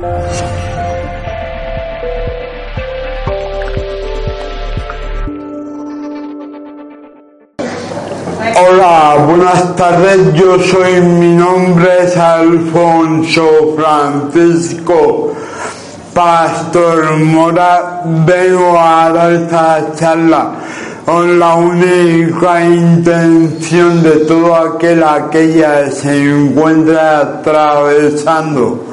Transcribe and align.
Hola, 0.00 0.36
buenas 9.26 9.74
tardes. 9.74 10.34
Yo 10.34 10.60
soy, 10.60 11.00
mi 11.00 11.34
nombre 11.34 12.04
es 12.04 12.16
Alfonso 12.16 13.74
Francisco 13.76 15.32
Pastor 16.14 17.16
Mora. 17.16 18.02
Vengo 18.04 18.78
a 18.78 19.10
dar 19.10 19.32
esta 19.32 19.94
charla 19.96 20.52
con 21.04 21.40
la 21.40 21.56
única 21.56 22.64
intención 22.64 24.00
de 24.04 24.12
todo 24.26 24.54
aquel 24.54 25.02
aquella 25.02 25.90
se 25.90 26.22
encuentra 26.22 27.18
atravesando 27.20 28.84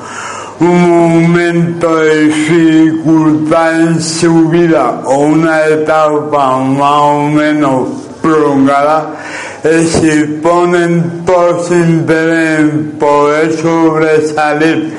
un 0.60 0.90
momento 0.90 1.98
de 1.98 2.28
dificultad 2.28 3.82
en 3.82 4.02
su 4.02 4.50
vida 4.50 5.02
o 5.06 5.18
una 5.20 5.66
etapa 5.66 6.58
más 6.60 7.02
o 7.02 7.30
menos 7.30 7.90
prolongada 8.22 9.16
si 9.64 10.24
ponen 10.42 11.24
todo 11.26 11.64
su 11.64 11.74
interés 11.74 12.60
en 12.60 12.92
poder 13.00 13.52
sobresalir 13.54 14.94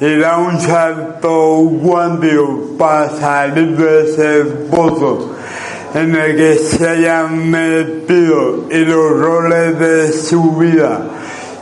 y 0.00 0.18
dar 0.18 0.40
un 0.40 0.60
salto 0.60 1.70
cuántico 1.82 2.76
para 2.78 3.10
salir 3.10 3.76
de 3.76 4.10
ese 4.10 4.44
pozo 4.70 5.34
en 5.94 6.14
el 6.14 6.36
que 6.36 6.56
se 6.56 6.88
hayan 6.88 7.50
metido 7.50 8.64
y 8.70 8.78
los 8.84 9.18
roles 9.18 9.78
de 9.78 10.12
su 10.12 10.56
vida 10.56 11.00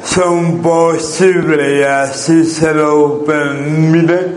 son 0.07 0.63
posibles 0.63 1.81
y 1.81 1.83
así 1.83 2.45
se 2.45 2.73
lo 2.73 3.25
permite, 3.25 4.35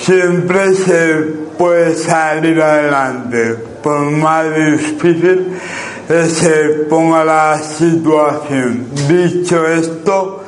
siempre 0.00 0.74
se 0.74 1.14
puede 1.56 1.94
salir 1.94 2.60
adelante, 2.60 3.56
por 3.82 4.00
más 4.10 4.46
difícil 4.54 5.52
que 6.08 6.26
se 6.26 6.68
ponga 6.90 7.24
la 7.24 7.58
situación. 7.58 8.86
Dicho 9.08 9.66
esto, 9.66 10.44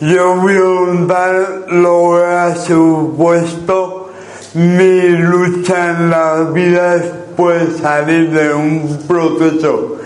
yo 0.00 0.36
voy 0.36 0.54
a 0.54 1.06
dar 1.06 1.64
lo 1.68 2.16
que 2.16 2.24
ha 2.24 2.56
supuesto 2.56 4.10
mi 4.54 5.08
lucha 5.10 5.90
en 5.90 6.10
la 6.10 6.44
vida 6.44 6.96
después 6.96 7.76
salir 7.82 8.30
de 8.30 8.54
un 8.54 8.98
proceso 9.06 9.96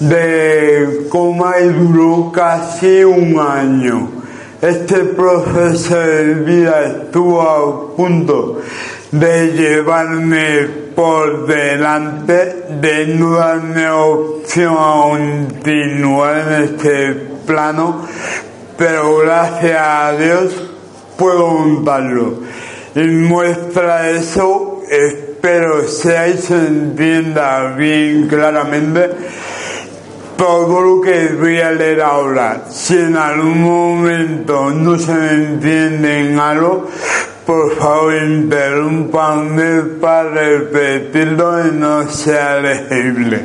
de 0.00 1.06
coma 1.10 1.54
y 1.60 1.68
duró 1.68 2.32
casi 2.32 3.04
un 3.04 3.38
año. 3.38 4.10
Este 4.60 5.04
proceso 5.04 5.98
de 5.98 6.34
vida 6.34 6.86
estuvo 6.86 7.40
a 7.40 7.96
punto 7.96 8.60
de 9.12 9.52
llevarme 9.52 10.68
por 10.94 11.46
delante, 11.46 12.66
de 12.80 13.06
no 13.06 13.36
darme 13.36 13.88
opción 13.88 14.74
a 14.78 15.02
continuar 15.02 16.38
en 16.38 16.62
este 16.64 17.12
plano, 17.46 18.06
pero 18.76 19.18
gracias 19.18 19.78
a 19.80 20.12
Dios 20.18 20.70
puedo 21.16 21.48
montarlo. 21.48 22.34
Y 22.94 23.00
muestra 23.06 24.10
eso, 24.10 24.82
espero 24.90 25.86
se 25.88 26.26
entienda 26.26 27.74
bien 27.76 28.28
claramente, 28.28 29.10
todo 30.40 30.80
lo 30.80 31.00
que 31.02 31.34
voy 31.38 31.60
a 31.60 31.70
leer 31.70 32.00
ahora. 32.00 32.64
Si 32.70 32.96
en 32.96 33.14
algún 33.14 33.60
momento 33.60 34.70
no 34.70 34.98
se 34.98 35.12
me 35.12 35.32
entiende 35.32 36.18
en 36.18 36.38
algo, 36.38 36.88
por 37.44 37.76
favor 37.76 38.14
interrúmpanme 38.14 39.82
para 40.00 40.22
repetirlo 40.30 41.66
y 41.66 41.72
no 41.72 42.08
sea 42.08 42.58
legible. 42.58 43.44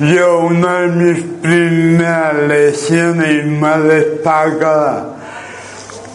Yo, 0.00 0.40
una 0.40 0.80
de 0.80 0.88
mis 0.88 1.22
primeras 1.40 2.34
lesiones 2.48 3.46
más 3.46 3.84
destacadas 3.84 5.04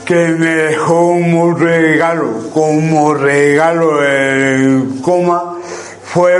que 0.03 0.27
me 0.27 0.55
dejó 0.55 1.13
como 1.13 1.53
regalo, 1.53 2.49
como 2.53 3.13
regalo 3.13 4.03
el 4.03 4.99
coma, 5.01 5.55
fue 6.03 6.37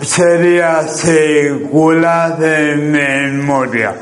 sería 0.00 0.82
secuela 0.88 2.36
de 2.38 2.76
memoria. 2.76 3.94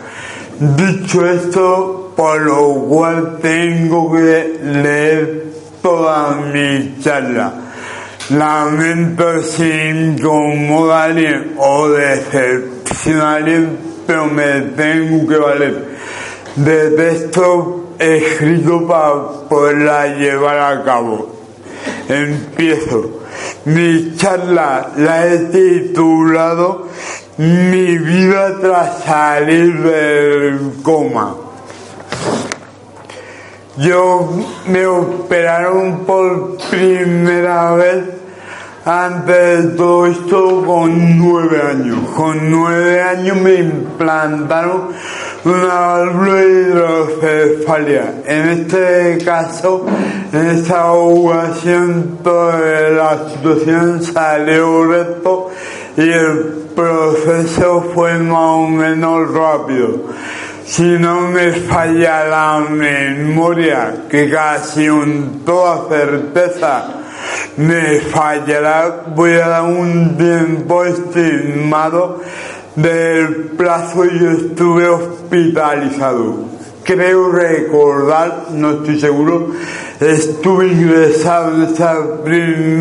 Dicho 0.58 1.26
esto, 1.26 2.12
por 2.16 2.40
lo 2.40 2.74
cual 2.88 3.38
tengo 3.40 4.12
que 4.12 4.60
leer 4.62 5.44
toda 5.82 6.36
mi 6.36 6.96
charla. 7.00 7.52
Lamento 8.30 9.42
si 9.42 9.70
incomoda 9.70 11.14
o 11.58 11.88
decepciona 11.88 13.32
a 13.32 13.34
alguien, 13.36 13.78
pero 14.06 14.26
me 14.26 14.60
tengo 14.76 15.28
que 15.28 15.36
valer 15.36 15.94
de 16.56 16.90
texto 16.90 17.94
escrito 17.98 18.86
para 18.86 19.48
poderla 19.48 20.06
llevar 20.16 20.58
a 20.58 20.84
cabo. 20.84 21.34
Empiezo. 22.08 23.23
Mi 23.66 24.14
charla 24.16 24.90
la 24.96 25.26
he 25.26 25.38
titulado 25.50 26.88
Mi 27.38 27.98
vida 27.98 28.58
tras 28.60 29.04
salir 29.04 29.82
del 29.82 30.82
coma. 30.82 31.34
Yo 33.76 34.28
me 34.66 34.86
operaron 34.86 36.04
por 36.06 36.58
primera 36.70 37.74
vez 37.74 38.04
antes 38.84 39.64
de 39.64 39.76
todo 39.76 40.06
esto 40.06 40.62
con 40.64 41.18
nueve 41.18 41.60
años. 41.60 41.98
Con 42.14 42.50
nueve 42.50 43.02
años 43.02 43.36
me 43.38 43.54
implantaron 43.54 44.90
una 45.44 46.42
hidrocefalia. 46.42 48.22
En 48.26 48.48
este 48.48 49.18
caso, 49.24 49.86
en 50.32 50.46
esta 50.46 50.92
ocasión, 50.92 52.18
toda 52.22 52.90
la 52.90 53.28
situación 53.28 54.02
salió 54.02 54.86
recto 54.86 55.50
y 55.96 56.10
el 56.10 56.64
proceso 56.74 57.90
fue 57.94 58.18
más 58.18 58.38
o 58.38 58.68
menos 58.68 59.32
rápido. 59.32 60.14
Si 60.64 60.82
no 60.82 61.28
me 61.28 61.52
falla 61.52 62.24
la 62.24 62.64
memoria, 62.70 64.06
que 64.08 64.30
casi 64.30 64.88
con 64.88 65.42
toda 65.44 65.88
certeza 65.90 66.86
me 67.58 68.00
fallará, 68.00 69.04
voy 69.14 69.32
a 69.32 69.48
dar 69.48 69.62
un 69.64 70.16
tiempo 70.16 70.84
estimado 70.84 72.20
del 72.76 73.34
plazo 73.56 74.04
yo 74.04 74.30
estuve 74.30 74.88
hospitalizado. 74.88 76.54
Creo 76.82 77.30
recordar, 77.30 78.48
no 78.52 78.72
estoy 78.72 79.00
seguro, 79.00 79.52
estuve 80.00 80.68
ingresado 80.68 81.54
en 81.54 81.62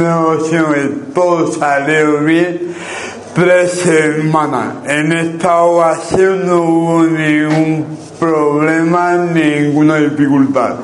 y 0.01 1.13
todo 1.13 1.51
salió 1.51 2.19
bien 2.19 2.73
tres 3.33 3.71
semanas. 3.71 4.75
En 4.85 5.11
esta 5.13 5.61
ocasión 5.63 6.45
no 6.45 6.63
hubo 6.63 7.03
ningún 7.03 7.97
problema, 8.19 9.15
ninguna 9.15 9.97
dificultad. 9.97 10.75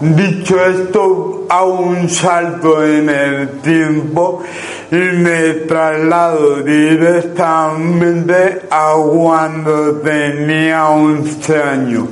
Dicho 0.00 0.64
esto, 0.64 1.46
hago 1.48 1.80
un 1.80 2.08
salto 2.08 2.84
en 2.84 3.08
el 3.08 3.48
tiempo 3.60 4.42
y 4.90 4.96
me 4.96 5.52
traslado 5.66 6.62
directamente 6.62 8.62
a 8.70 8.94
cuando 8.94 9.96
tenía 9.96 10.88
11 10.88 11.62
años. 11.62 12.04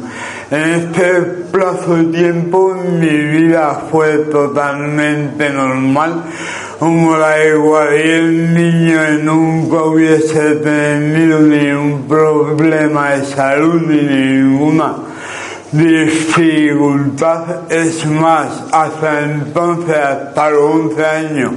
En 0.50 0.60
este 0.60 1.20
plazo 1.52 1.96
de 1.96 2.04
tiempo 2.04 2.74
mi 2.74 3.08
vida 3.08 3.86
fue 3.90 4.18
totalmente 4.30 5.48
normal, 5.50 6.24
como 6.78 7.16
la 7.16 7.36
de 7.36 7.56
cualquier 7.56 8.24
niño 8.24 9.00
nunca 9.22 9.84
hubiese 9.84 10.56
tenido 10.56 11.40
ningún 11.40 12.06
problema 12.08 13.12
de 13.12 13.24
salud 13.24 13.80
ni 13.86 14.02
ninguna 14.02 14.96
dificultad. 15.72 17.70
Es 17.70 18.04
más, 18.06 18.64
hasta 18.70 19.22
entonces, 19.22 19.96
hasta 19.96 20.50
los 20.50 20.62
11 20.62 21.06
años, 21.06 21.52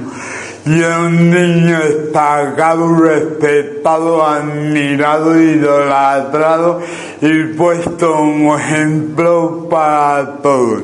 y 0.68 0.82
un 0.82 1.30
niño 1.30 1.78
destacado, 1.78 2.94
respetado, 3.00 4.22
admirado, 4.22 5.40
idolatrado 5.40 6.80
y 7.22 7.44
puesto 7.54 8.12
como 8.12 8.58
ejemplo 8.58 9.66
para 9.70 10.42
todos. 10.42 10.82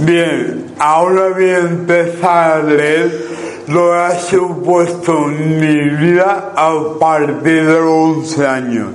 Bien, 0.00 0.66
ahora 0.80 1.28
voy 1.28 1.50
a 1.50 1.58
empezar 1.58 2.52
a 2.52 2.62
leer 2.64 3.26
lo 3.68 3.92
que 3.92 3.98
ha 3.98 4.18
supuesto 4.18 5.30
en 5.30 5.60
mi 5.60 5.90
vida 5.90 6.52
a 6.56 6.72
partir 6.98 7.66
de 7.66 7.80
los 7.80 8.16
11 8.18 8.46
años. 8.48 8.88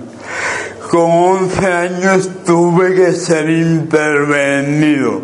Con 0.92 1.12
11 1.12 1.65
años 1.65 2.30
tuve 2.45 2.94
que 2.94 3.13
ser 3.13 3.50
intervenido 3.50 5.22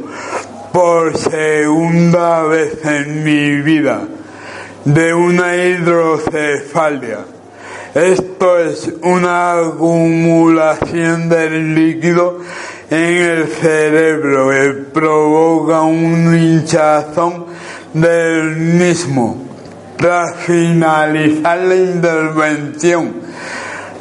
por 0.71 1.17
segunda 1.17 2.43
vez 2.43 2.79
en 2.85 3.23
mi 3.25 3.57
vida 3.61 4.07
de 4.85 5.13
una 5.15 5.55
hidrocefalia. 5.55 7.25
Esto 7.95 8.59
es 8.59 8.93
una 9.01 9.59
acumulación 9.59 11.27
del 11.27 11.73
líquido 11.73 12.39
en 12.91 12.99
el 12.99 13.47
cerebro 13.47 14.49
que 14.49 14.73
provoca 14.93 15.81
un 15.81 16.37
hinchazón 16.37 17.45
del 17.93 18.57
mismo. 18.57 19.43
Tras 19.97 20.35
finalizar 20.45 21.57
la 21.57 21.75
intervención 21.75 23.13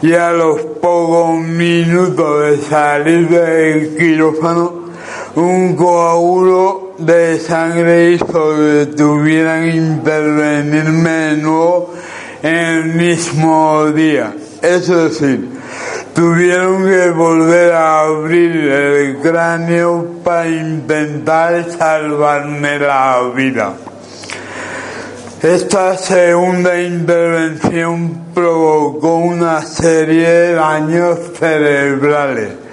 y 0.03 0.13
a 0.13 0.33
los 0.33 0.61
pocos 0.83 1.39
minutos 1.39 2.43
de 2.43 2.59
salir 2.59 3.29
del 3.29 3.97
quirófano, 3.97 4.91
un 5.37 5.77
coágulo 5.77 6.84
de 6.99 7.38
sangre 7.38 8.12
hizo 8.12 8.26
que 8.26 8.93
tuvieran 8.96 9.69
intervenirme 9.69 11.11
de 11.11 11.37
nuevo 11.38 11.94
en 12.43 12.55
el 12.55 12.85
mismo 12.85 13.87
día. 13.93 14.35
Es 14.62 14.88
decir, 14.88 15.49
tuvieron 16.14 16.87
que 16.87 17.11
volver 17.11 17.73
a 17.73 18.00
abrir 18.00 18.56
el 18.56 19.17
cráneo 19.19 20.06
para 20.23 20.49
intentar 20.49 21.67
salvarme 21.70 22.79
la 22.79 23.32
vida. 23.35 23.75
Esta 25.43 25.97
segunda 25.99 26.81
intervención 26.81 28.25
provocó 28.32 29.17
una 29.17 29.61
serie 29.62 30.29
de 30.29 30.55
daños 30.55 31.19
cerebrales 31.38 32.63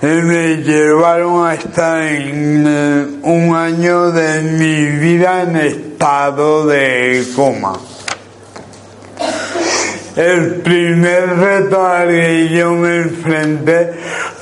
me 0.00 0.56
llevaron 0.58 1.46
a 1.46 1.54
estar 1.54 2.02
en 2.02 2.64
eh, 2.66 3.06
un 3.22 3.54
año 3.54 4.12
de 4.12 4.42
mi 4.42 4.86
vida 4.98 5.42
en 5.42 5.56
estado 5.56 6.66
de 6.66 7.26
coma. 7.34 7.72
El 10.18 10.62
primer 10.62 11.36
reto 11.36 11.86
al 11.86 12.08
que 12.08 12.48
yo 12.48 12.72
me 12.72 13.02
enfrenté 13.02 13.92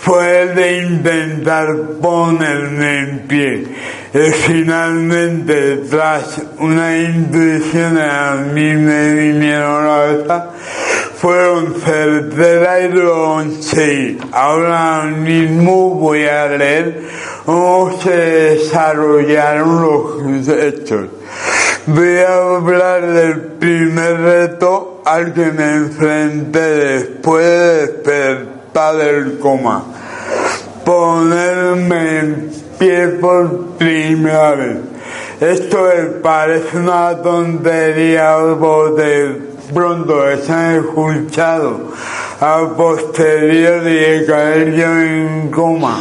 fue 0.01 0.41
el 0.41 0.55
de 0.55 0.79
intentar 0.79 1.77
ponerme 2.01 3.01
en 3.01 3.19
pie. 3.29 3.67
Y 4.15 4.33
finalmente, 4.47 5.83
tras 5.91 6.41
una 6.61 6.97
intuición 6.97 7.99
a 7.99 8.37
mí 8.55 8.73
me 8.73 9.13
vinieron 9.13 9.85
a 9.85 10.07
la 10.07 10.27
cabeza, 10.27 10.51
fueron 11.19 11.75
certera 11.75 12.81
y 12.81 12.89
lo 12.95 13.13
conseguí. 13.13 14.19
Ahora 14.33 15.03
mismo 15.03 15.91
voy 15.91 16.25
a 16.25 16.47
leer 16.57 17.03
cómo 17.45 18.01
se 18.01 18.17
desarrollaron 18.17 19.83
los 19.83 20.49
hechos. 20.49 21.09
Voy 21.89 22.19
a 22.19 22.57
hablar 22.57 23.07
del 23.07 23.41
primer 23.61 24.21
reto 24.21 25.03
al 25.05 25.33
que 25.33 25.53
me 25.53 25.77
enfrenté 25.77 26.59
después 26.59 27.45
de 27.45 27.87
despertar 27.87 28.97
del 28.97 29.39
coma. 29.39 29.85
Ponerme 30.85 32.19
en 32.19 32.51
pie 32.77 33.07
por 33.21 33.77
primera 33.79 34.57
vez. 34.57 34.79
Esto 35.41 35.85
me 35.85 36.03
parece 36.23 36.77
una 36.77 37.23
tontería 37.23 38.37
de 38.97 39.41
pronto 39.73 40.23
han 40.23 40.75
escuchado 40.75 41.93
a 42.41 42.69
posteriori 42.77 43.95
de 43.95 44.27
caer 44.27 44.73
yo 44.75 44.87
en 44.87 45.51
coma 45.53 46.01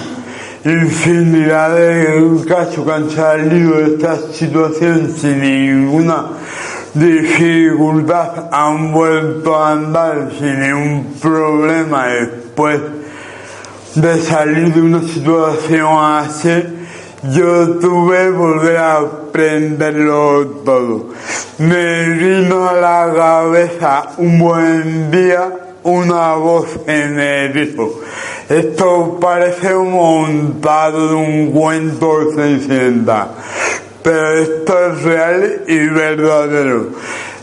infinidad 0.65 1.75
de 1.75 2.44
casos 2.47 2.83
que 2.83 2.91
han 2.91 3.09
salido 3.09 3.77
de 3.77 3.94
esta 3.94 4.17
situación 4.33 5.13
sin 5.15 5.39
ninguna 5.39 6.25
dificultad, 6.95 8.50
han 8.51 8.91
vuelto 8.91 9.56
a 9.56 9.73
andar 9.73 10.31
sin 10.39 10.59
ningún 10.59 11.13
problema 11.21 12.07
después 12.07 12.81
de 13.94 14.21
salir 14.21 14.73
de 14.73 14.81
una 14.81 15.01
situación 15.03 15.88
así. 16.00 16.63
Yo 17.31 17.77
tuve 17.79 18.18
que 18.18 18.29
volver 18.31 18.77
a 18.77 18.97
aprenderlo 18.97 20.47
todo. 20.65 21.09
Me 21.59 22.09
vino 22.09 22.68
a 22.68 22.73
la 22.73 23.13
cabeza 23.15 24.03
un 24.18 24.39
buen 24.39 25.11
día 25.11 25.64
una 25.85 26.33
voz 26.33 26.67
en 26.87 27.19
el 27.19 27.57
hijo. 27.57 28.01
Esto 28.49 29.17
parece 29.21 29.75
un 29.75 29.91
montado 29.91 31.09
de 31.09 31.15
un 31.15 31.51
cuento 31.51 32.31
seiscientas, 32.35 33.27
pero 34.03 34.39
esto 34.39 34.85
es 34.87 35.03
real 35.03 35.61
y 35.67 35.77
verdadero. 35.87 36.89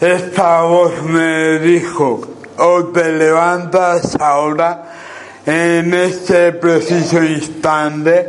Esta 0.00 0.62
voz 0.62 1.02
me 1.04 1.60
dijo, 1.60 2.20
o 2.58 2.84
te 2.86 3.12
levantas 3.12 4.16
ahora 4.20 4.90
en 5.46 5.94
este 5.94 6.52
preciso 6.52 7.22
instante 7.22 8.28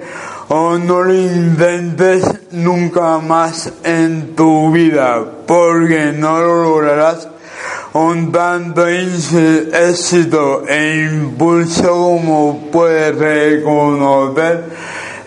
o 0.49 0.77
no 0.77 1.03
lo 1.03 1.13
intentes 1.13 2.23
nunca 2.51 3.17
más 3.17 3.71
en 3.83 4.35
tu 4.35 4.71
vida 4.71 5.23
porque 5.47 6.11
no 6.11 6.39
lo 6.39 6.63
lograrás 6.63 7.27
con 7.91 8.31
tanto 8.31 8.87
éxito 8.87 10.63
e 10.67 11.09
impulso 11.11 11.83
como 11.83 12.69
puedes 12.71 13.15
reconocer 13.15 14.63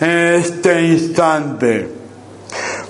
en 0.01 0.35
este 0.35 0.83
instante. 0.83 1.97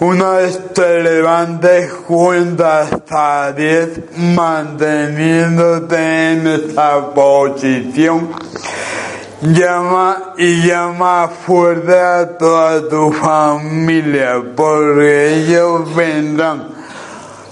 Una 0.00 0.30
vez 0.32 0.74
te 0.74 1.02
levantes, 1.02 1.92
cuenta 2.06 2.80
hasta 2.82 3.52
10 3.52 4.18
manteniéndote 4.34 6.32
en 6.32 6.46
esta 6.46 7.14
posición. 7.14 8.28
Llama 9.40 10.34
y 10.38 10.66
llama 10.66 11.28
fuerte 11.28 11.98
a 11.98 12.38
toda 12.38 12.88
tu 12.88 13.12
familia 13.12 14.42
porque 14.54 15.36
ellos 15.36 15.94
vendrán 15.94 16.75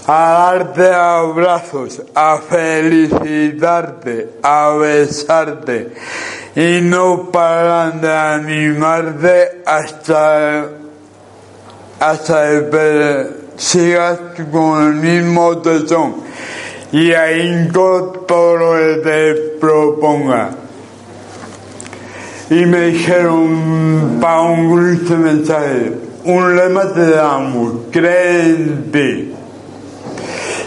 a 0.07 0.53
darte 0.53 0.87
abrazos, 0.93 2.01
a 2.13 2.37
felicitarte, 2.37 4.29
a 4.43 4.69
besarte 4.79 5.93
y 6.55 6.79
no 6.81 7.31
paran 7.31 8.01
de 8.01 8.11
animarte 8.11 9.63
hasta, 9.65 10.67
hasta 11.99 12.69
que 12.69 13.27
sigas 13.57 14.19
con 14.51 14.83
el 14.83 14.93
mismo 14.93 15.57
tesón 15.57 16.15
y 16.91 17.11
ahínco 17.11 18.25
todo 18.27 18.57
lo 18.57 18.73
que 18.73 19.01
te 19.01 19.33
proponga. 19.59 20.51
Y 22.49 22.65
me 22.67 22.81
dijeron 22.87 24.19
para 24.21 24.41
un 24.41 25.03
de 25.03 25.17
mensaje, 25.17 25.93
un 26.25 26.55
lema 26.55 26.93
te 26.93 27.09
damos, 27.09 27.73
cree 27.91 28.41
en 28.43 28.91
ti. 28.91 29.34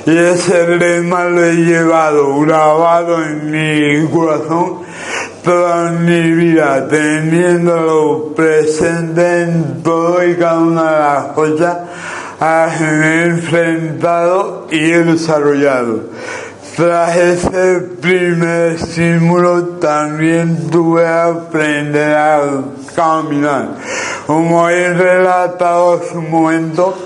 Y 0.08 0.16
ese 0.16 0.66
lema 0.66 1.24
lo 1.24 1.44
he 1.44 1.54
llevado 1.54 2.40
grabado 2.40 3.22
en 3.22 3.50
mi 3.50 4.08
corazón 4.08 4.78
toda 5.44 5.90
mi 5.90 6.32
vida, 6.32 6.88
teniéndolo 6.88 8.32
presente 8.34 9.42
en 9.42 9.82
todo 9.82 10.26
y 10.26 10.34
cada 10.36 10.60
una 10.60 10.92
de 10.92 10.98
las 10.98 11.24
cosas 11.34 11.76
a 12.40 12.68
enfrentado 13.26 14.66
y 14.70 14.92
he 14.92 15.04
desarrollado. 15.04 16.04
Tras 16.74 17.14
ese 17.14 17.80
primer 18.00 18.76
estímulo 18.76 19.62
también 19.78 20.70
tuve 20.70 21.02
que 21.02 21.06
aprender 21.06 22.16
a 22.16 22.62
caminar. 22.96 23.74
Como 24.26 24.70
he 24.70 24.88
relatado 24.88 26.00
hace 26.00 26.16
un 26.16 26.30
momento, 26.30 26.96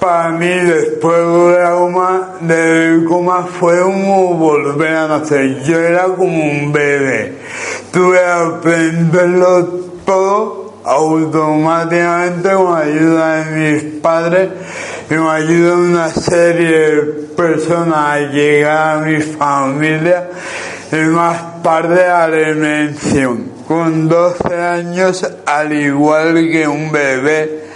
para 0.00 0.30
mí 0.30 0.48
después 0.48 1.18
de 1.18 1.70
coma, 1.70 2.36
del 2.40 3.04
coma 3.04 3.46
fue 3.46 3.80
como 3.82 4.34
volver 4.34 4.94
a 4.94 5.08
nacer. 5.08 5.62
Yo 5.64 5.78
era 5.78 6.04
como 6.04 6.42
un 6.42 6.72
bebé. 6.72 7.34
Tuve 7.92 8.18
que 8.18 8.24
aprenderlo 8.24 9.66
todo 10.06 10.74
automáticamente 10.84 12.50
con 12.50 12.74
ayuda 12.74 13.44
de 13.44 13.56
mis 13.56 13.82
padres 14.00 14.48
y 15.10 15.14
con 15.14 15.28
ayuda 15.28 15.74
una 15.74 16.08
serie 16.08 16.78
de 16.78 17.02
personas 17.36 17.96
a 17.96 18.18
llegar 18.20 18.96
a 18.96 19.00
mi 19.02 19.20
familia 19.20 20.30
y 20.92 20.96
más 20.96 21.62
tarde 21.62 22.06
a 22.06 22.26
la 22.26 22.36
dimensión. 22.36 23.50
Con 23.68 24.08
12 24.08 24.54
años, 24.56 25.30
al 25.46 25.72
igual 25.72 26.34
que 26.50 26.66
un 26.66 26.90
bebé, 26.90 27.69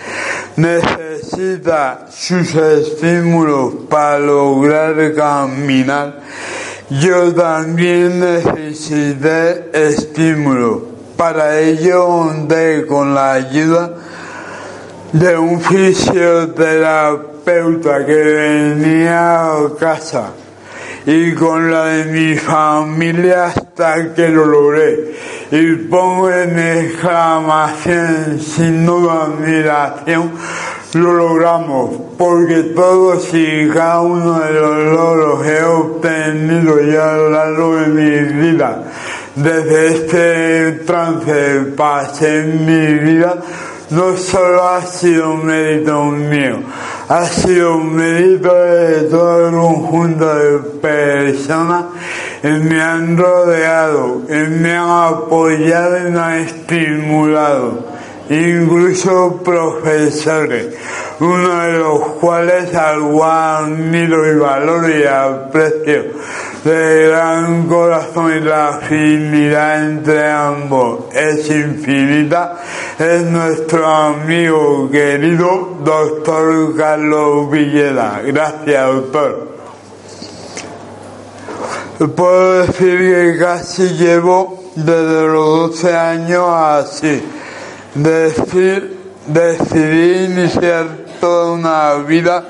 necesita 0.56 2.06
sus 2.10 2.54
estímulos 2.54 3.74
para 3.88 4.18
lograr 4.18 5.14
caminar. 5.14 6.20
Yo 6.90 7.32
también 7.34 8.20
necesité 8.20 9.70
estímulos. 9.72 10.82
Para 11.16 11.58
ello 11.60 12.06
conté 12.06 12.84
con 12.86 13.14
la 13.14 13.32
ayuda 13.32 13.94
de 15.12 15.38
un 15.38 15.58
fisioterapeuta 15.60 18.04
que 18.04 18.14
venía 18.14 19.44
a 19.44 19.70
casa 19.78 20.32
y 21.06 21.32
con 21.34 21.70
la 21.70 21.84
de 21.86 22.04
mi 22.06 22.34
familia 22.36 23.46
hasta 23.46 24.12
que 24.14 24.28
lo 24.28 24.46
logré. 24.46 25.14
Y 25.50 25.74
pongo 25.74 26.30
en 26.30 26.58
exclamación, 26.58 28.40
sin 28.40 28.86
duda 28.86 29.24
admiración, 29.24 30.32
lo 30.94 31.12
logramos, 31.12 31.90
porque 32.16 32.72
todos 32.74 33.28
y 33.34 33.68
cada 33.68 34.00
uno 34.00 34.38
de 34.38 34.52
los 34.52 34.84
logros 34.92 35.46
he 35.46 35.62
obtenido 35.64 36.80
ya 36.82 37.10
a 37.10 37.16
lo 37.16 37.30
largo 37.30 37.76
de 37.76 37.86
mi 37.88 38.50
vida, 38.50 38.84
desde 39.34 39.86
este 39.88 40.72
trance 40.84 41.72
pasé 41.76 42.40
en 42.40 42.64
mi 42.64 42.94
vida, 43.12 43.36
no 43.90 44.16
solo 44.16 44.66
ha 44.66 44.82
sido 44.82 45.32
un 45.32 45.46
mérito 45.46 46.04
mío, 46.04 46.60
ha 47.08 47.26
sido 47.26 47.76
un 47.76 47.94
mérito 47.94 48.54
de 48.54 49.02
todo 49.02 49.48
el 49.48 49.54
conjunto 49.54 50.34
de 50.34 50.58
personas 50.80 51.84
que 52.40 52.48
me 52.48 52.80
han 52.80 53.16
rodeado, 53.16 54.26
que 54.26 54.44
me 54.48 54.72
han 54.72 55.14
apoyado 55.14 55.98
y 55.98 56.10
me 56.10 56.20
han 56.20 56.40
estimulado, 56.40 57.86
incluso 58.30 59.42
profesores, 59.44 60.74
uno 61.20 61.58
de 61.60 61.72
los 61.78 62.00
cuales 62.20 62.74
algo 62.74 63.24
admiro 63.24 64.30
y 64.30 64.38
valoro 64.38 64.98
y 64.98 65.04
aprecio 65.04 66.04
de 66.64 67.08
gran 67.08 67.68
corazón 67.68 68.38
y 68.38 68.40
la 68.40 68.68
afinidad 68.68 69.84
entre 69.84 70.30
ambos 70.30 71.04
es 71.12 71.50
infinita, 71.50 72.56
es 72.98 73.22
nuestro 73.22 73.86
amigo 73.86 74.88
querido 74.90 75.78
doctor 75.84 76.74
Carlos 76.74 77.50
Villeda. 77.50 78.22
Gracias, 78.24 78.86
doctor. 78.86 79.48
Puedo 82.16 82.66
decir 82.66 82.98
que 82.98 83.36
casi 83.38 83.88
llevo 83.90 84.64
desde 84.74 85.26
los 85.26 85.72
12 85.72 85.94
años 85.94 86.46
así. 86.48 87.22
Decir, 87.94 89.12
decidí 89.26 90.24
iniciar 90.24 90.86
toda 91.20 91.52
una 91.52 91.94
vida 92.06 92.42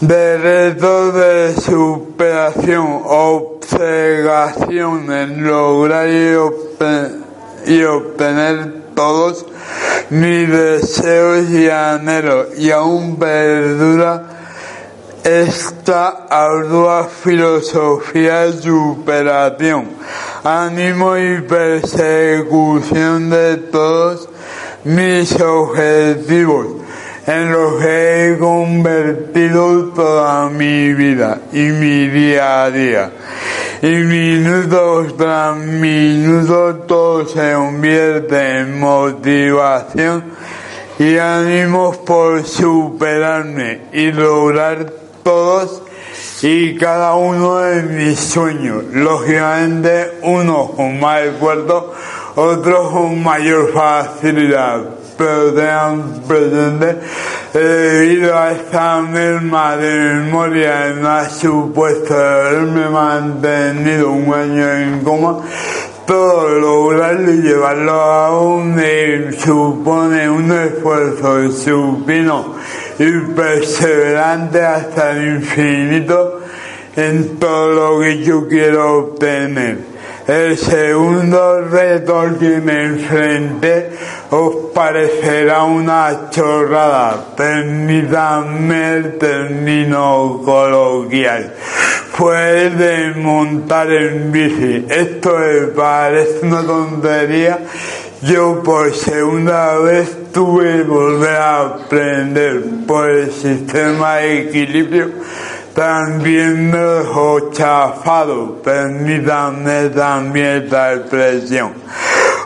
de 0.00 0.74
de 1.12 1.54
superación, 1.60 3.02
observación 3.04 5.12
en 5.12 5.46
lograr 5.46 6.08
y 6.08 6.34
obtener, 6.34 7.10
y 7.66 7.82
obtener 7.82 8.72
todos 8.94 9.44
mis 10.08 10.48
deseos 10.48 11.50
y 11.50 11.68
anhelos. 11.68 12.46
Y 12.56 12.70
aún 12.70 13.16
perdura 13.16 14.22
esta 15.22 16.26
ardua 16.30 17.04
filosofía 17.04 18.46
de 18.46 18.54
superación, 18.54 19.90
ánimo 20.42 21.18
y 21.18 21.42
persecución 21.42 23.28
de 23.28 23.58
todos 23.58 24.30
mis 24.82 25.38
objetivos 25.38 26.79
en 27.26 27.52
los 27.52 27.82
que 27.82 28.32
he 28.32 28.38
convertido 28.38 29.86
toda 29.94 30.48
mi 30.48 30.92
vida 30.94 31.40
y 31.52 31.58
mi 31.58 32.08
día 32.08 32.64
a 32.64 32.70
día. 32.70 33.10
Y 33.82 33.88
minutos 33.88 35.16
tras 35.16 35.56
minutos 35.56 36.86
todo 36.86 37.26
se 37.26 37.54
convierte 37.54 38.58
en 38.58 38.78
motivación 38.78 40.24
y 40.98 41.16
ánimos 41.16 41.96
por 41.98 42.44
superarme 42.44 43.82
y 43.92 44.12
lograr 44.12 44.92
todos 45.22 45.82
y 46.42 46.76
cada 46.76 47.14
uno 47.14 47.58
de 47.58 47.82
mis 47.82 48.18
sueños. 48.18 48.84
Lógicamente, 48.92 50.18
unos 50.22 50.70
con 50.72 51.00
más 51.00 51.22
esfuerzo, 51.22 51.94
otros 52.36 52.90
con 52.90 53.22
mayor 53.22 53.72
facilidad 53.72 54.99
pero 55.20 55.52
tengan 55.52 56.22
presente 56.26 56.96
debido 57.52 58.38
a 58.38 58.52
esta 58.52 59.02
de 59.02 60.14
memoria 60.14 60.86
en 60.86 61.02
la 61.02 61.28
supuesto 61.28 62.16
haberme 62.16 62.88
mantenido 62.88 64.12
un 64.12 64.32
año 64.32 64.72
en 64.72 65.04
coma, 65.04 65.40
todo 66.06 66.48
lograrlo 66.58 67.32
y 67.32 67.42
llevarlo 67.42 67.92
a 67.92 68.40
un 68.40 68.80
supone 69.38 70.30
un 70.30 70.52
esfuerzo 70.52 71.52
supino 71.52 72.54
y 72.98 73.10
perseverante 73.34 74.62
hasta 74.62 75.10
el 75.10 75.34
infinito 75.36 76.40
en 76.96 77.38
todo 77.38 77.98
lo 77.98 78.00
que 78.00 78.22
yo 78.22 78.48
quiero 78.48 79.00
obtener. 79.00 79.89
El 80.30 80.56
segundo 80.56 81.62
reto 81.62 82.38
que 82.38 82.60
me 82.60 82.84
enfrenté 82.84 83.90
os 84.30 84.70
parecerá 84.72 85.64
una 85.64 86.30
chorrada, 86.30 87.34
permítanme 87.36 88.92
el 88.92 89.18
término 89.18 90.40
coloquial. 90.44 91.52
Fue 92.12 92.66
el 92.66 92.78
de 92.78 93.10
montar 93.16 93.90
en 93.90 94.30
bici. 94.30 94.86
Esto 94.88 95.36
me 95.36 95.66
parece 95.74 96.46
una 96.46 96.62
tontería. 96.62 97.58
Yo 98.22 98.62
por 98.62 98.94
segunda 98.94 99.78
vez 99.78 100.30
tuve 100.32 100.76
que 100.76 100.82
volver 100.84 101.34
a 101.34 101.60
aprender 101.60 102.62
por 102.86 103.10
el 103.10 103.32
sistema 103.32 104.18
de 104.18 104.42
equilibrio 104.42 105.10
también 105.74 106.70
me 106.70 106.78
dejó 106.78 107.50
chafado, 107.50 108.60
permítanme 108.62 109.88
también 109.90 110.64
esta 110.64 110.94
expresión. 110.94 111.72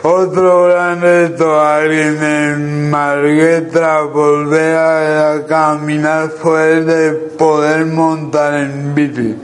Otro 0.03 0.65
gran 0.65 1.01
reto 1.01 1.59
alguien 1.59 2.21
en 2.21 2.89
Margueta 2.91 4.01
volver 4.01 4.77
a 4.77 5.45
caminar 5.47 6.29
fue 6.29 6.73
el 6.73 6.85
de 6.85 7.11
poder 7.37 7.85
montar 7.85 8.53
en 8.53 8.93
bici, 8.93 9.35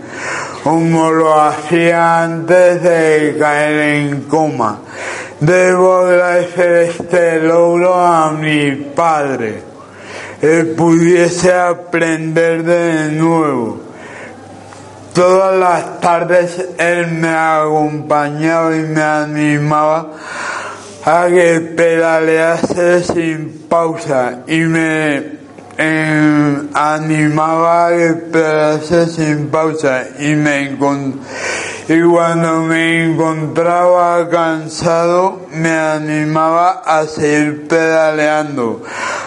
como 0.63 1.09
lo 1.11 1.41
hacía 1.41 2.23
antes 2.23 2.83
de 2.83 3.37
caer 3.39 3.95
en 3.95 4.21
coma. 4.23 4.81
Debo 5.39 5.95
agradecer 5.95 6.89
este 6.89 7.39
logro 7.39 7.95
a 7.95 8.31
mi 8.31 8.75
padre 8.95 9.70
él 10.41 10.67
pudiese 10.77 11.53
aprender 11.53 12.63
de 12.63 13.11
nuevo. 13.11 13.79
Todas 15.13 15.57
las 15.59 15.99
tardes 15.99 16.69
él 16.77 17.07
me 17.11 17.29
acompañaba 17.29 18.75
y 18.75 18.79
me 18.79 19.01
animaba 19.01 20.13
a 21.03 21.27
que 21.27 21.59
pedalease 21.75 23.03
sin 23.03 23.65
pausa 23.67 24.43
y 24.47 24.59
me 24.59 25.41
eh, 25.77 26.61
animaba 26.73 27.87
a 27.87 27.89
que 27.89 28.13
pedalease 28.31 29.07
sin 29.07 29.47
pausa 29.47 30.07
y 30.19 30.35
me 30.35 30.69
encontraba 30.69 31.70
y 31.91 32.01
cuando 32.03 32.61
me 32.61 33.03
encontraba 33.03 34.29
cansado 34.29 35.41
me 35.51 35.71
animaba 35.71 36.83
a 36.85 37.05
seguir 37.05 37.67
pedaleando, 37.67 38.81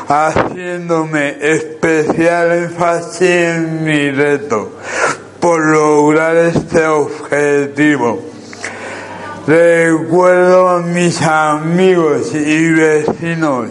haciéndome 0.08 1.36
especial 1.42 2.52
énfasis 2.52 3.20
en 3.20 3.84
mi 3.84 4.10
reto 4.10 4.78
por 5.40 5.60
lograr 5.60 6.36
este 6.36 6.86
objetivo. 6.86 8.22
Recuerdo 9.46 10.70
a 10.70 10.80
mis 10.80 11.20
amigos 11.20 12.34
y 12.34 12.70
vecinos 12.72 13.68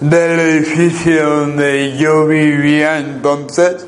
del 0.00 0.40
edificio 0.40 1.30
donde 1.30 1.96
yo 1.96 2.26
vivía 2.26 2.98
entonces 2.98 3.86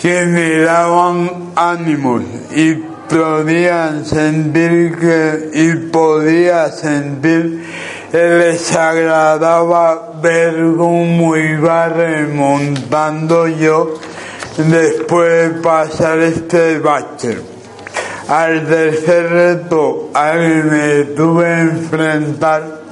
que 0.00 0.24
me 0.24 0.60
daban 0.60 1.52
ánimos 1.54 2.22
y 2.56 2.91
podían 3.12 4.06
sentir 4.06 4.96
que 4.98 5.50
y 5.52 5.74
podía 5.90 6.68
sentir 6.70 7.62
les 8.12 8.74
agradaba 8.74 10.12
ver 10.22 10.54
cómo 10.76 11.36
iba 11.36 11.88
remontando 11.88 13.48
yo 13.48 13.94
después 14.56 15.54
de 15.54 15.60
pasar 15.60 16.18
este 16.20 16.78
bache. 16.78 17.38
Al 18.28 18.66
tercer 18.66 19.30
reto 19.30 20.10
al 20.14 20.38
que 20.38 20.62
me 20.70 21.04
tuve 21.16 21.44
que 21.44 21.60
enfrentar 21.60 22.82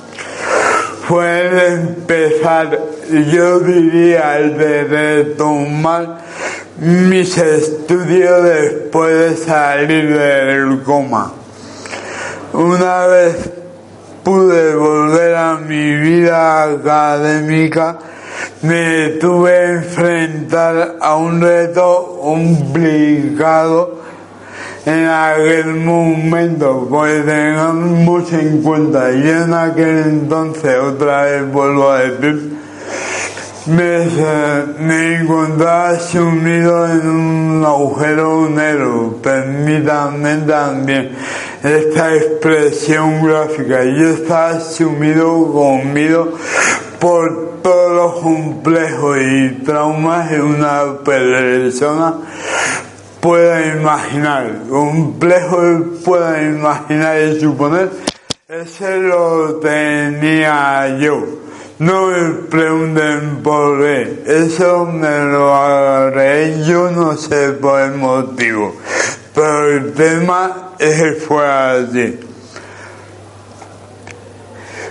fue 1.07 1.47
el 1.47 1.59
empezar, 1.81 2.79
yo 3.33 3.61
diría, 3.61 4.39
el 4.39 4.57
de 4.57 4.85
retomar 4.85 6.19
mis 6.80 7.37
estudios 7.37 8.42
después 8.42 9.12
de 9.12 9.37
salir 9.37 10.18
del 10.18 10.82
coma. 10.82 11.30
Una 12.54 13.06
vez 13.06 13.50
pude 14.25 14.75
volver 14.75 15.34
a 15.37 15.56
mi 15.58 15.94
vida 15.96 16.64
académica, 16.64 17.99
me 18.62 19.10
tuve 19.20 19.50
que 19.50 19.64
enfrentar 19.72 20.96
a 21.00 21.16
un 21.16 21.42
reto 21.42 22.18
complicado 22.22 24.00
en 24.87 25.06
aquel 25.06 25.75
momento, 25.75 26.87
pues 26.88 27.26
tengamos 27.26 28.32
en 28.32 28.62
cuenta, 28.62 29.12
y 29.12 29.28
en 29.28 29.52
aquel 29.52 29.99
entonces, 29.99 30.78
otra 30.78 31.25
vez 31.25 31.52
vuelvo 31.52 31.90
a 31.90 31.99
decir, 31.99 32.60
me, 33.67 35.17
encontraba 35.17 35.99
sumido 35.99 36.87
en 36.87 37.09
un 37.09 37.64
agujero 37.64 38.49
negro, 38.49 39.19
permítanme 39.23 40.37
también 40.47 41.11
esta 41.62 42.14
expresión 42.14 43.25
gráfica, 43.25 43.85
yo 43.85 44.11
estaba 44.11 44.61
sumido 44.61 45.52
conmigo 45.52 46.33
por 46.99 47.61
todos 47.62 47.93
los 47.93 48.23
complejos 48.23 49.19
y 49.21 49.49
traumas 49.64 50.31
que 50.31 50.40
una 50.40 50.99
persona 51.05 52.14
pueda 53.21 53.67
imaginar, 53.76 54.62
complejo 54.71 55.85
pueda 56.05 56.43
imaginar 56.43 57.21
y 57.21 57.40
suponer, 57.40 57.90
ese 58.49 58.99
lo 58.99 59.57
tenía 59.57 60.97
yo. 60.99 61.50
No 61.80 62.08
me 62.08 62.32
pregunten 62.50 63.42
por 63.42 63.80
qué, 63.80 64.22
eso 64.26 64.84
me 64.84 65.25
lo 65.25 65.54
agarré 65.54 66.62
yo 66.66 66.90
no 66.90 67.16
sé 67.16 67.52
por 67.52 67.80
el 67.80 67.94
motivo, 67.94 68.76
pero 69.34 69.78
el 69.78 69.94
tema 69.94 70.72
es 70.78 71.25
fue 71.25 71.50
así. 71.50 72.20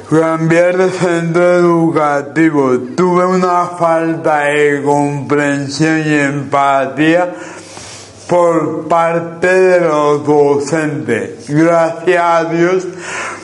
Cambiar 0.09 0.77
de 0.77 0.89
centro 0.89 1.53
educativo, 1.57 2.79
tuve 2.97 3.23
una 3.23 3.67
falta 3.67 4.45
de 4.45 4.81
comprensión 4.81 5.99
y 6.07 6.13
empatía 6.15 7.35
por 8.27 8.87
parte 8.87 9.45
de 9.45 9.81
los 9.81 10.25
docentes. 10.25 11.47
Gracias 11.49 12.23
a 12.23 12.45
Dios, 12.45 12.87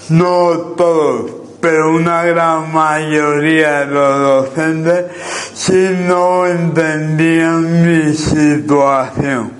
no 0.09 0.57
todos, 0.75 1.44
pero 1.65 1.95
una 1.95 2.23
gran 2.23 2.71
mayoría 2.71 3.79
de 3.79 3.85
los 3.87 4.19
docentes 4.19 5.05
sí 5.55 5.97
no 6.07 6.45
entendían 6.45 7.81
mi 7.81 8.13
situación. 8.13 9.51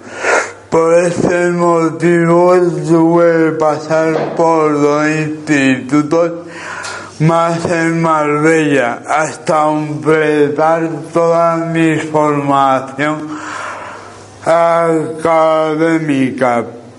Por 0.69 0.93
ese 0.99 1.49
motivo 1.49 2.53
tuve 2.87 3.45
que 3.45 3.51
pasar 3.57 4.35
por 4.35 4.79
dos 4.79 5.07
institutos 5.07 6.45
más 7.21 7.65
en 7.65 8.03
Marbella 8.03 9.01
hasta 9.07 9.63
completar 9.63 10.87
toda 11.11 11.55
mi 11.55 11.97
formación 11.97 13.29
académica, 14.45 15.45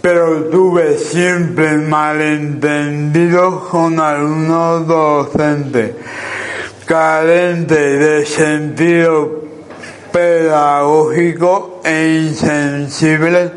pero 0.06 0.44
tuve 0.44 0.98
siempre 0.98 1.78
malentendidos 1.78 3.64
con 3.64 3.98
algunos 3.98 4.86
docentes, 4.86 5.96
carentes 6.84 7.98
de 7.98 8.24
sentido 8.24 9.42
pedagógico 10.12 11.80
e 11.84 12.22
insensibles 12.28 13.50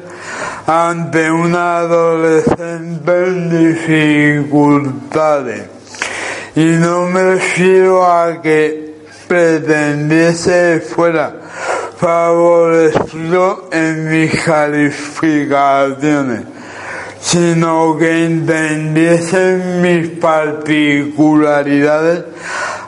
ante 0.65 1.29
un 1.29 1.53
adolescente 1.53 3.25
en 3.27 3.75
dificultades. 3.75 5.67
Y 6.55 6.65
no 6.65 7.03
me 7.09 7.35
refiero 7.35 8.11
a 8.11 8.41
que 8.41 8.95
pretendiese 9.27 10.79
fuera 10.79 11.31
favorecido 11.99 13.67
en 13.71 14.09
mis 14.09 14.43
calificaciones, 14.43 16.41
sino 17.19 17.95
que 17.97 18.25
entendiesen 18.25 19.81
mis 19.81 20.07
particularidades 20.17 22.23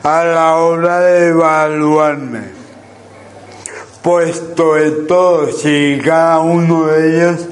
a 0.03 0.23
la 0.23 0.55
hora 0.55 1.01
de 1.01 1.27
evaluarme. 1.27 2.61
Puesto 4.01 4.75
que 4.75 4.91
todos 5.07 5.63
y 5.65 5.99
cada 5.99 6.39
uno 6.39 6.85
de 6.85 7.17
ellos 7.17 7.47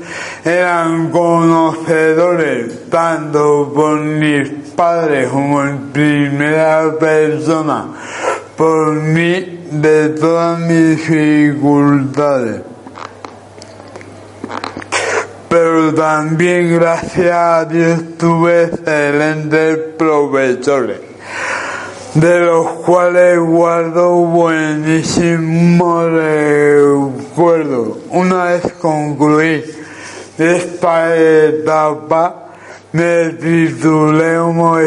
eran 0.45 1.11
conocedores 1.11 2.89
tanto 2.89 3.71
por 3.75 3.99
mis 3.99 4.49
padres 4.75 5.29
como 5.29 5.63
en 5.63 5.91
primera 5.91 6.97
persona 6.97 7.89
por 8.59 8.93
mí 8.93 9.58
de 9.71 10.09
todas 10.09 10.59
mis 10.59 10.97
dificultades. 10.97 12.61
Pero 15.49 15.93
también 15.93 16.75
gracias 16.75 17.31
a 17.31 17.65
Dios 17.65 17.99
tuve 18.17 18.65
excelentes 18.65 19.77
profesores 19.97 21.09
de 22.13 22.39
los 22.39 22.67
cuales 22.85 23.39
guardo 23.39 24.09
buenísimo 24.11 26.07
recuerdo. 26.07 27.99
Una 28.09 28.45
vez 28.45 28.73
concluí 28.73 29.63
esta 30.37 31.15
etapa, 31.15 32.47
me 32.91 33.29
titulé 33.29 34.37
como 34.37 34.77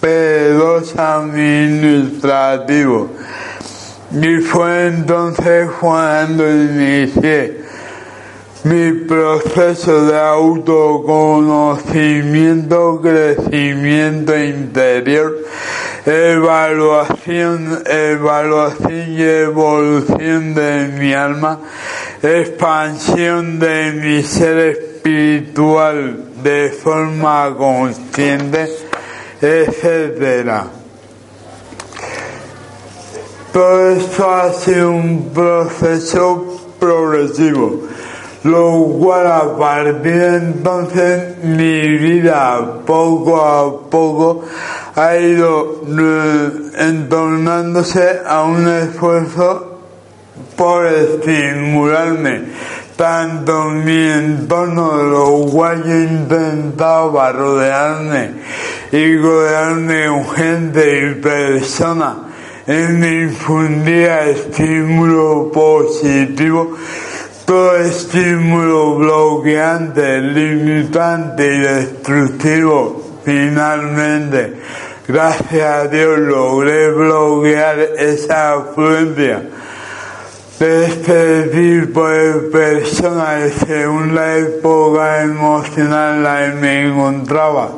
FP2 0.00 0.98
administrativo. 0.98 3.10
Y 4.12 4.38
fue 4.38 4.88
entonces 4.88 5.70
cuando 5.78 6.50
inicié 6.50 7.60
mi 8.64 8.90
proceso 9.06 10.06
de 10.06 10.18
autoconocimiento, 10.18 13.00
crecimiento 13.00 14.36
interior, 14.36 15.38
evaluación, 16.04 17.84
evaluación 17.86 19.12
y 19.12 19.22
evolución 19.22 20.54
de 20.54 20.88
mi 20.98 21.14
alma, 21.14 21.60
expansión 22.22 23.58
de 23.58 23.92
mi 23.92 24.22
ser 24.22 24.58
espiritual 24.58 26.26
de 26.42 26.68
forma 26.70 27.54
consciente, 27.56 28.68
etcétera. 29.40 30.66
Todo 33.52 33.90
esto 33.90 34.30
ha 34.30 34.52
sido 34.52 34.90
un 34.92 35.30
proceso 35.32 36.60
progresivo 36.78 37.88
lo 38.44 38.84
cual 38.98 39.26
a 39.26 39.56
partir 39.56 40.02
de 40.02 40.36
entonces 40.36 41.44
mi 41.44 41.98
vida 41.98 42.80
poco 42.86 43.44
a 43.44 43.90
poco 43.90 44.44
ha 44.94 45.16
ido 45.16 45.82
eh, 45.86 46.50
entornándose 46.78 48.20
a 48.26 48.44
un 48.44 48.66
esfuerzo 48.66 49.80
por 50.56 50.86
estimularme 50.86 52.44
tanto 53.00 53.64
mi 53.70 54.10
entorno 54.10 54.98
de 54.98 55.04
lo 55.04 55.50
cual 55.50 55.82
yo 55.82 55.94
intentaba 56.00 57.32
rodearme 57.32 58.32
y 58.92 59.16
rodearme 59.16 60.06
con 60.06 60.28
gente 60.36 61.06
y 61.06 61.14
personas. 61.14 62.16
En 62.66 63.02
infundía 63.02 64.26
estímulo 64.26 65.50
positivo 65.50 66.76
todo 67.46 67.78
estímulo 67.78 68.96
bloqueante, 68.96 70.20
limitante 70.20 71.46
y 71.46 71.58
destructivo, 71.58 73.02
finalmente, 73.24 74.56
gracias 75.08 75.62
a 75.62 75.88
Dios 75.88 76.18
logré 76.18 76.90
bloquear 76.90 77.78
esa 77.96 78.52
afluencia 78.52 79.42
de 80.60 80.84
este 80.84 81.42
tipo 81.48 82.06
de 82.06 82.32
personas 82.50 83.52
según 83.66 84.14
la 84.14 84.36
época 84.36 85.22
emocional 85.22 86.22
la 86.22 86.46
que 86.46 86.56
me 86.56 86.86
encontraba 86.86 87.70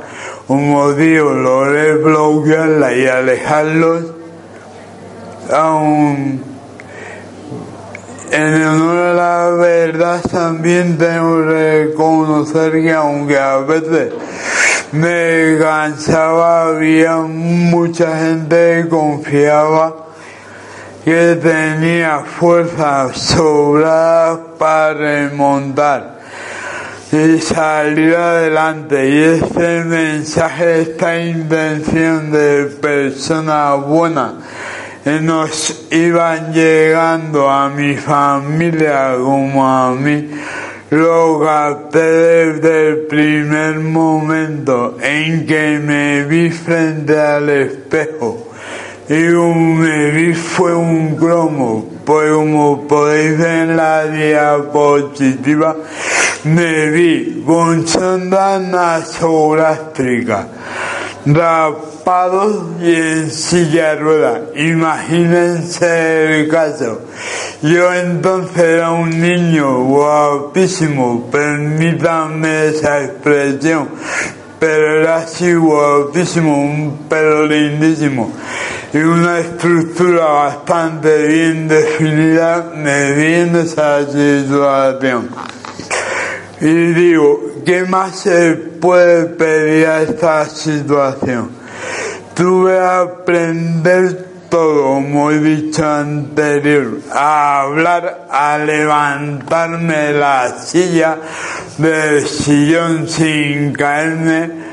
como 0.47 0.93
digo, 0.93 1.33
logré 1.33 1.95
bloquearla 1.95 2.93
y 2.95 3.07
alejarlos. 3.07 4.05
Aún 5.51 6.43
en 8.31 8.63
honor 8.63 8.97
a 8.99 9.15
la 9.15 9.51
verdad 9.57 10.21
también 10.31 10.99
tengo 10.99 11.39
que 11.39 11.87
reconocer 11.87 12.73
que 12.73 12.93
aunque 12.93 13.39
a 13.39 13.59
veces 13.59 14.13
me 14.93 15.57
cansaba, 15.59 16.69
había 16.69 17.17
mucha 17.17 18.19
gente 18.19 18.83
que 18.83 18.89
confiaba 18.91 19.95
que 21.05 21.37
tenía 21.43 22.21
fuerza 22.21 23.13
sobrada 23.13 24.41
para 24.57 24.95
remontar 24.95 26.21
y 27.11 27.41
salir 27.41 28.15
adelante. 28.15 29.09
Y 29.09 29.19
este 29.19 29.85
mensaje, 29.85 30.83
esta 30.83 31.21
intención 31.21 32.31
de 32.31 32.67
persona 32.81 33.75
buena, 33.75 34.35
nos 35.05 35.89
iban 35.91 36.53
llegando 36.53 37.51
a 37.51 37.69
mi 37.69 37.97
familia 37.97 39.15
como 39.19 39.67
a 39.67 39.93
mí. 39.93 40.31
Lo 40.91 41.41
capté 41.41 42.01
desde 42.01 42.89
el 42.89 42.99
primer 43.07 43.81
momento 43.81 44.97
en 45.03 45.47
que 45.47 45.81
me 45.83 46.25
vi 46.25 46.51
frente 46.51 47.19
al 47.19 47.49
espejo. 47.49 48.52
Y 49.13 49.15
me 49.15 50.11
vi 50.11 50.33
fue 50.33 50.75
un 50.75 51.17
cromo, 51.17 51.85
pues 52.03 52.33
como 52.33 52.89
podéis 52.89 53.37
ver 53.37 53.69
en 53.69 53.77
la 53.77 54.07
diapositiva, 54.07 55.77
me 56.45 56.89
vi 56.89 57.43
con 57.45 57.87
sonda 57.87 58.59
nasogástrica 58.59 60.49
rapados 61.27 62.81
y 62.81 62.95
en 62.95 63.31
silla 63.31 63.91
de 63.91 63.97
ruedas. 63.97 64.41
Imagínense 64.57 66.41
el 66.41 66.49
caso. 66.49 67.03
Yo 67.61 67.93
entonces 67.93 68.65
era 68.65 68.93
un 68.93 69.11
niño 69.11 69.85
guapísimo, 69.85 71.29
permítanme 71.31 72.69
esa 72.69 73.05
expresión, 73.05 73.91
pero 74.59 75.01
era 75.03 75.17
así 75.17 75.53
guapísimo, 75.53 76.63
un 76.63 76.97
pelo 77.11 77.45
lindísimo 77.45 78.33
y 78.93 78.99
una 78.99 79.39
estructura 79.39 80.27
bastante 80.27 81.27
bien 81.27 81.67
definida, 81.67 82.73
me 82.77 83.13
vi 83.13 83.35
en 83.35 83.57
esa 83.57 84.05
situación. 84.05 85.31
Y 86.61 86.93
digo, 86.93 87.41
¿qué 87.65 87.85
más 87.85 88.21
se 88.21 88.53
puede 88.53 89.25
pedir 89.25 89.87
a 89.87 90.03
esta 90.03 90.45
situación? 90.45 91.51
Tuve 92.35 92.73
que 92.73 92.81
aprender 92.81 94.29
todo, 94.51 94.85
como 94.85 95.31
he 95.31 95.39
dicho 95.39 95.89
anterior, 95.89 96.99
a 97.11 97.63
hablar, 97.63 98.27
a 98.31 98.59
levantarme 98.59 100.13
la 100.13 100.59
silla, 100.59 101.17
del 101.79 102.27
sillón 102.27 103.09
sin 103.09 103.73
caerme, 103.73 104.72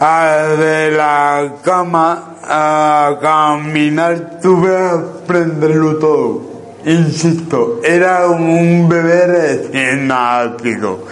de 0.00 0.90
la 0.90 1.52
cama, 1.62 2.36
a 2.42 3.16
caminar, 3.20 4.38
tuve 4.42 4.68
que 4.68 5.24
aprenderlo 5.24 5.96
todo 5.96 6.54
insisto, 6.84 7.80
era 7.82 8.28
un 8.28 8.88
bebé 8.88 9.26
recién 9.26 10.06
nacido, 10.06 11.06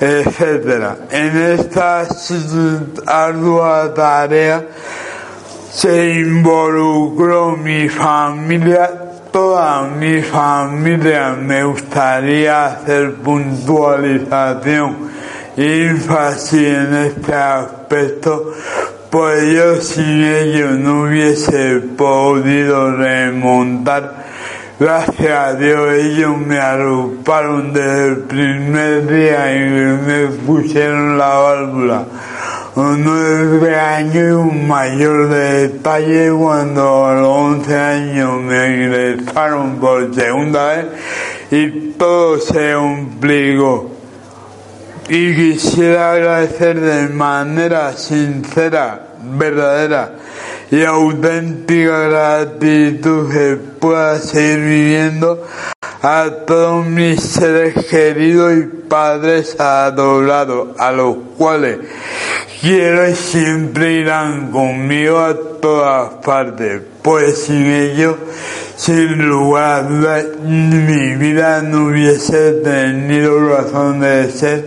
etc. 0.00 0.96
En 1.10 1.36
esta 1.36 2.06
ardua 3.06 3.92
tarea 3.94 4.64
se 5.72 6.20
involucró 6.20 7.56
mi 7.56 7.88
familia, 7.88 8.90
toda 9.32 9.82
mi 9.88 10.22
familia. 10.22 11.30
Me 11.30 11.64
gustaría 11.64 12.66
hacer 12.66 13.14
puntualización, 13.14 15.10
énfasis 15.56 16.62
en 16.62 16.94
este 16.94 17.34
aspecto, 17.34 17.77
pues 19.10 19.54
yo 19.54 19.76
sin 19.80 20.24
ello 20.24 20.70
no 20.72 21.02
hubiese 21.02 21.80
podido 21.96 22.96
remontar 22.96 24.28
Gracias 24.80 25.28
a 25.28 25.54
Dios 25.54 25.92
ellos 25.92 26.38
me 26.38 26.56
arroparon 26.56 27.72
desde 27.72 28.06
el 28.10 28.16
primer 28.18 29.08
día 29.08 29.52
y 29.52 29.58
me 29.58 30.26
pusieron 30.46 31.18
la 31.18 31.26
válvula. 31.30 32.04
Un 32.76 33.02
nueve 33.02 33.74
años 33.74 34.14
y 34.14 34.20
un 34.20 34.68
mayor 34.68 35.30
de 35.30 35.68
detalle 35.68 36.30
cuando 36.30 37.06
a 37.06 37.14
los 37.14 37.26
once 37.26 37.74
años 37.74 38.40
me 38.40 38.84
ingresaron 38.84 39.80
por 39.80 40.14
segunda 40.14 40.76
vez 40.76 40.86
y 41.50 41.70
todo 41.98 42.38
se 42.38 42.74
complicó. 42.74 43.97
Y 45.08 45.34
quisiera 45.34 46.12
agradecer 46.12 46.80
de 46.80 47.08
manera 47.08 47.94
sincera, 47.94 49.08
verdadera, 49.22 50.12
y 50.70 50.84
auténtica 50.84 52.08
gratitud 52.08 53.32
que 53.32 53.56
pueda 53.56 54.18
seguir 54.18 54.58
viviendo 54.58 55.46
a 56.02 56.30
todos 56.46 56.84
mis 56.84 57.22
seres 57.22 57.86
queridos 57.86 58.52
y 58.58 58.62
padres 58.88 59.58
adorados, 59.58 60.78
a 60.78 60.92
los 60.92 61.16
cuales 61.38 61.78
quiero 62.60 63.08
y 63.08 63.14
siempre 63.14 63.92
irán 63.94 64.50
conmigo 64.50 65.18
a 65.18 65.34
todas 65.60 66.14
partes, 66.24 66.82
pues 67.02 67.44
sin 67.44 67.66
ellos, 67.66 68.16
sin 68.78 69.28
lugar 69.28 69.88
mi 70.44 71.16
vida 71.16 71.62
no 71.62 71.86
hubiese 71.86 72.52
tenido 72.62 73.48
razón 73.48 73.98
de 73.98 74.30
ser 74.30 74.64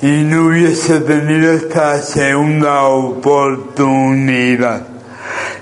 y 0.00 0.22
no 0.22 0.46
hubiese 0.46 1.00
tenido 1.00 1.52
esta 1.52 2.00
segunda 2.00 2.84
oportunidad. 2.84 4.86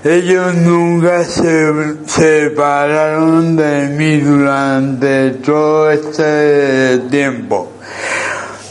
Ellos 0.05 0.55
nunca 0.55 1.25
se 1.25 1.97
separaron 2.05 3.57
de 3.57 3.89
mí 3.89 4.21
durante 4.21 5.31
todo 5.31 5.91
este 5.91 6.97
tiempo 7.09 7.73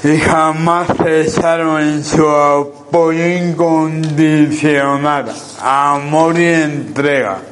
y 0.02 0.16
jamás 0.16 0.88
cesaron 0.96 1.83
en 1.83 2.02
su 2.02 2.26
apoyo 2.26 3.26
incondicional, 3.26 5.26
amor 5.62 6.38
y 6.38 6.46
entrega. 6.46 7.50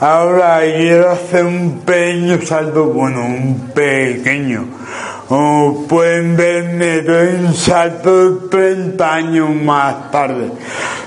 Ahora 0.00 0.60
quiero 0.62 1.10
hacer 1.10 1.44
un 1.44 1.82
pequeño 1.84 2.40
salto, 2.40 2.86
bueno, 2.86 3.20
un 3.20 3.70
pequeño. 3.74 4.64
Como 5.28 5.86
pueden 5.86 6.38
ver, 6.38 6.72
me 6.72 7.02
doy 7.02 7.28
un 7.44 7.54
salto 7.54 8.48
30 8.50 9.14
años 9.14 9.50
más 9.54 10.10
tarde. 10.10 10.52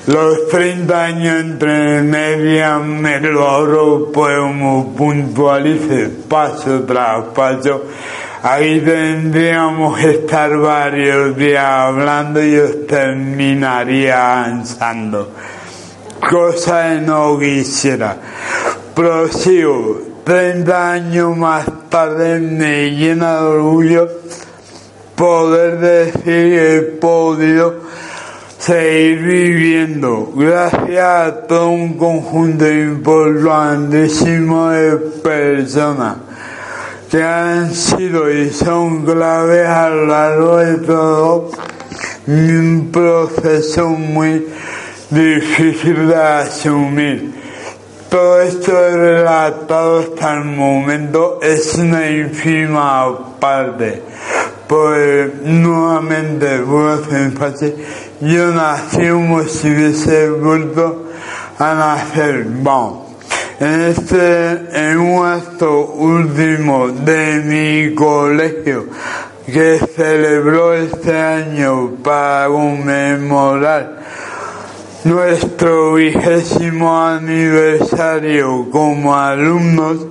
Los 0.05 0.47
30 0.47 1.05
años 1.05 1.39
entre 1.39 2.03
media 2.03 2.77
me 2.77 3.19
lo 3.19 3.47
ahorro, 3.47 4.11
pues 4.11 4.37
como 4.37 4.93
puntualice 4.93 6.09
paso 6.29 6.83
tras 6.83 7.25
paso. 7.33 7.85
Ahí 8.43 8.79
tendríamos 8.79 9.97
que 9.97 10.11
estar 10.11 10.55
varios 10.55 11.35
días 11.35 11.65
hablando 11.65 12.45
y 12.45 12.57
os 12.57 12.85
terminaría 12.85 14.43
ansando. 14.43 15.31
Cosa 16.29 16.89
que 16.89 17.01
no 17.01 17.39
quisiera. 17.39 18.17
Prosigo. 18.95 20.13
30 20.23 20.91
años 20.91 21.35
más 21.35 21.65
tarde 21.89 22.39
me 22.39 22.91
llena 22.91 23.41
de 23.41 23.47
orgullo 23.47 24.07
poder 25.15 25.79
decir 25.79 26.23
que 26.23 26.77
he 26.77 26.81
podido 26.81 27.81
seguir 28.57 29.19
viviendo 29.19 30.31
gracias 30.33 31.05
a 31.05 31.47
todo 31.47 31.69
un 31.69 31.97
conjunto 31.97 32.71
importantísimo 32.71 34.69
de 34.69 34.95
personas 35.21 36.17
que 37.11 37.21
han 37.21 37.73
sido 37.73 38.31
y 38.31 38.49
son 38.49 39.03
claves 39.05 39.67
a 39.67 39.89
lo 39.89 40.05
largo 40.05 40.57
de 40.57 40.75
todo 40.77 41.51
un 42.27 42.89
proceso 42.93 43.89
muy 43.89 44.47
difícil 45.09 46.07
de 46.07 46.15
asumir. 46.15 47.42
Todo 48.13 48.41
esto 48.41 48.71
relatado 48.71 50.01
hasta 50.01 50.35
el 50.35 50.43
momento 50.43 51.39
es 51.41 51.73
una 51.73 52.11
ínfima 52.11 53.39
parte. 53.39 54.03
Pues 54.67 55.33
nuevamente 55.41 56.61
voy 56.61 56.91
a 56.91 56.93
hacer 56.93 57.75
yo 58.21 58.51
nací 58.51 59.09
como 59.09 59.41
si 59.45 59.67
hubiese 59.67 60.29
vuelto 60.29 61.07
a 61.57 61.73
nacer. 61.73 62.45
Vamos. 62.49 63.15
En 63.59 63.81
este, 63.81 64.89
en 64.91 64.99
un 64.99 65.25
acto 65.25 65.93
último 65.95 66.89
de 66.89 67.39
mi 67.39 67.95
colegio 67.95 68.89
que 69.47 69.79
celebró 69.95 70.75
este 70.75 71.19
año 71.19 71.95
para 72.03 72.47
conmemorar 72.47 74.03
nuestro 75.05 75.95
vigésimo 75.95 76.97
aniversario 77.05 78.67
como 78.71 79.15
alumnos, 79.15 80.07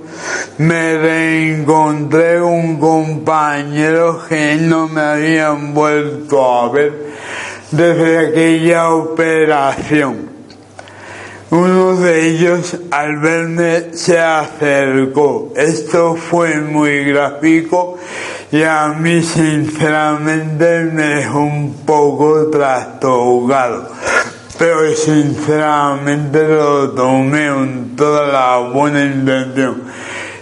me 0.57 0.97
reencontré 0.97 2.41
un 2.41 2.77
compañero 2.77 4.21
que 4.29 4.55
no 4.55 4.87
me 4.87 5.01
habían 5.01 5.73
vuelto 5.73 6.43
a 6.43 6.69
ver 6.69 6.93
desde 7.71 8.27
aquella 8.27 8.89
operación. 8.93 10.29
Uno 11.49 11.95
de 11.95 12.29
ellos 12.29 12.77
al 12.89 13.17
verme 13.17 13.93
se 13.93 14.19
acercó. 14.19 15.53
Esto 15.55 16.15
fue 16.15 16.59
muy 16.59 17.03
gráfico 17.05 17.97
y 18.51 18.63
a 18.63 18.89
mí 18.89 19.21
sinceramente 19.21 20.81
me 20.85 21.03
dejó 21.03 21.39
un 21.41 21.73
poco 21.85 22.49
trastocado. 22.49 23.89
Pero 24.57 24.95
sinceramente 24.95 26.47
lo 26.47 26.91
tomé 26.91 27.49
con 27.49 27.95
toda 27.95 28.27
la 28.27 28.69
buena 28.69 29.03
intención 29.03 29.81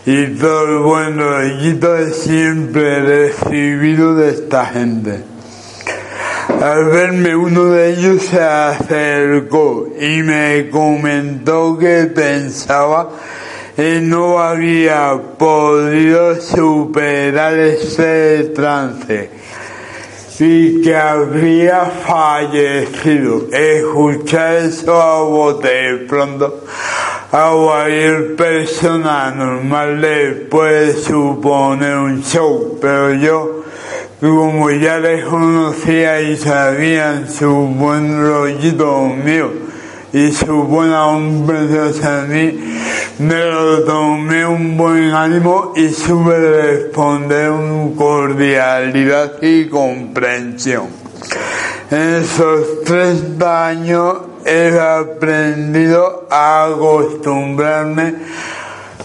y 0.06 0.26
todo 0.36 0.66
el 0.66 0.80
buen 0.80 1.18
rollito 1.18 1.98
siempre 2.10 3.02
recibido 3.02 4.16
de 4.16 4.30
esta 4.30 4.66
gente. 4.66 5.24
Al 6.62 6.86
verme 6.86 7.36
uno 7.36 7.66
de 7.66 7.94
ellos 7.94 8.24
se 8.24 8.42
acercó 8.42 9.88
y 10.00 10.22
me 10.24 10.70
comentó 10.70 11.78
que 11.78 12.12
pensaba 12.14 13.10
que 13.76 14.02
no 14.02 14.40
había 14.40 15.20
podido 15.38 16.40
superar 16.42 17.58
ese 17.58 18.52
trance 18.54 19.41
y 20.40 20.82
que 20.82 20.96
habría 20.96 21.86
fallecido. 21.86 23.48
Escuchar 23.52 24.56
eso 24.58 25.02
a 25.02 25.22
bote 25.24 26.06
pronto 26.08 26.64
a 27.32 27.52
cualquier 27.54 28.36
persona 28.36 29.32
normal 29.32 30.02
le 30.02 30.32
puede 30.50 30.94
suponer 30.94 31.96
un 31.96 32.22
show, 32.24 32.78
pero 32.82 33.14
yo 33.14 33.64
como 34.20 34.70
ya 34.70 35.00
les 35.00 35.24
conocía 35.26 36.22
y 36.22 36.36
sabían 36.36 37.30
su 37.32 37.50
buen 37.50 38.22
rollito 38.22 39.08
mío 39.08 39.50
y 40.14 40.32
su 40.32 40.64
buena 40.64 41.08
hombre 41.08 41.58
a 42.04 42.26
mí, 42.28 42.60
me 43.22 43.46
lo 43.46 43.84
tomé 43.84 44.44
un 44.48 44.76
buen 44.76 45.12
ánimo 45.12 45.74
y 45.76 45.90
supe 45.90 46.40
responder 46.40 47.52
con 47.52 47.96
cordialidad 47.96 49.34
y 49.44 49.68
comprensión. 49.70 50.88
En 51.92 52.16
esos 52.16 52.84
tres 52.84 53.22
años 53.46 54.18
he 54.44 54.76
aprendido 54.80 56.28
a 56.32 56.66
acostumbrarme 56.66 58.16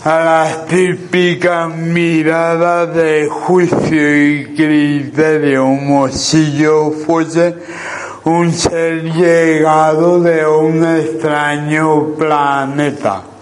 a 0.02 0.20
las 0.20 0.66
típicas 0.66 1.76
miradas 1.76 2.94
de 2.94 3.28
juicio 3.28 4.24
y 4.24 4.54
criterio, 4.56 5.64
como 5.64 6.08
si 6.08 6.56
yo 6.56 6.90
fuese 6.90 7.54
un 8.24 8.50
ser 8.50 9.02
llegado 9.12 10.20
de 10.20 10.46
un 10.46 10.82
extraño 10.84 12.14
planeta. 12.16 13.35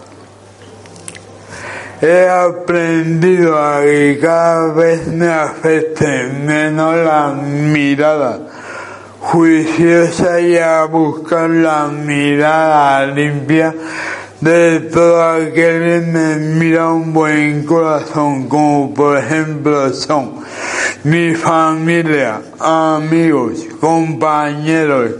He 2.06 2.28
aprendido 2.28 3.56
a 3.56 3.80
que 3.80 4.18
cada 4.20 4.74
vez 4.74 5.06
me 5.06 5.26
afecte 5.26 6.24
menos 6.44 6.96
la 6.96 7.32
mirada 7.32 8.40
juiciosa 9.20 10.38
y 10.38 10.58
a 10.58 10.84
buscar 10.84 11.48
la 11.48 11.86
mirada 11.86 13.06
limpia 13.06 13.74
de 14.38 14.80
todo 14.80 15.22
aquel 15.32 15.54
que 15.54 16.00
me 16.06 16.36
mira 16.36 16.90
un 16.90 17.14
buen 17.14 17.64
corazón, 17.64 18.50
como 18.50 18.92
por 18.92 19.16
ejemplo 19.16 19.90
son 19.94 20.40
mi 21.04 21.34
familia, 21.34 22.42
amigos, 22.60 23.64
compañeros 23.80 25.10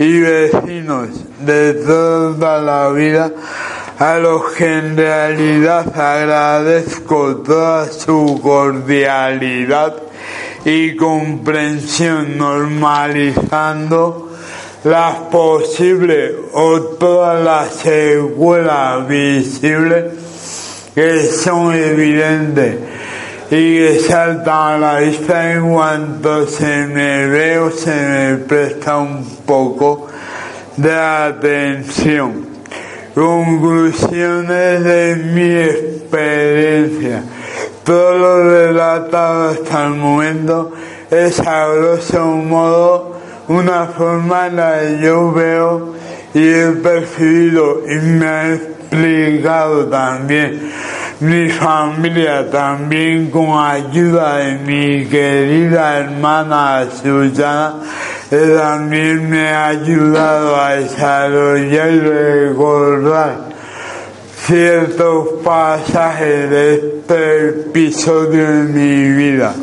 y 0.00 0.18
vecinos 0.18 1.10
de 1.38 1.74
toda 1.74 2.60
la 2.60 2.88
vida, 2.90 3.30
a 3.98 4.18
los 4.18 4.52
que 4.52 4.78
en 4.78 4.96
realidad 4.96 5.86
agradezco 5.98 7.36
toda 7.36 7.86
su 7.86 8.40
cordialidad 8.42 9.94
y 10.64 10.96
comprensión 10.96 12.36
normalizando 12.36 14.30
las 14.84 15.14
posibles 15.30 16.32
o 16.52 16.80
todas 16.80 17.42
las 17.44 17.72
secuelas 17.74 19.06
visibles 19.06 20.04
que 20.94 21.26
son 21.26 21.74
evidentes 21.74 22.78
y 23.50 23.78
que 23.78 24.00
saltan 24.00 24.74
a 24.74 24.78
la 24.78 25.00
vista 25.00 25.52
en 25.52 25.72
cuanto 25.72 26.46
se 26.46 26.86
me 26.86 27.26
ve 27.26 27.58
o 27.58 27.70
se 27.70 27.94
me 27.94 28.36
presta 28.38 28.96
un 28.96 29.24
poco 29.46 30.08
de 30.76 30.92
atención. 30.92 32.43
Conclusiones 33.14 34.82
de 34.82 35.16
mi 35.16 35.52
experiencia. 35.52 37.22
Todo 37.84 38.18
lo 38.18 38.50
relatado 38.50 39.50
hasta 39.50 39.84
el 39.84 39.94
momento 39.94 40.72
es 41.10 41.38
a 41.38 41.68
grosso 41.68 42.26
modo 42.26 43.20
una 43.46 43.86
forma 43.86 44.48
en 44.48 44.56
la 44.56 44.80
que 44.80 44.98
yo 45.04 45.32
veo 45.32 45.94
y 46.34 46.48
he 46.48 46.70
percibido 46.82 47.82
y 47.86 47.94
me 47.94 48.26
ha 48.26 48.54
explicado 48.54 49.86
también 49.86 50.72
mi 51.20 51.48
familia 51.48 52.50
también 52.50 53.30
con 53.30 53.56
ayuda 53.56 54.38
de 54.38 54.54
mi 54.58 55.06
querida 55.06 55.98
hermana 55.98 56.86
Susana 56.90 57.76
también 58.30 59.28
me 59.28 59.48
ha 59.48 59.68
ayudado 59.68 60.60
a 60.60 60.76
desarrollar 60.76 61.90
y 61.90 62.00
recordar 62.00 63.36
ciertos 64.46 65.28
pasajes 65.42 66.50
de 66.50 66.74
este 66.74 67.48
episodio 67.48 68.46
de 68.46 68.62
mi 68.64 69.10
vida. 69.10 69.54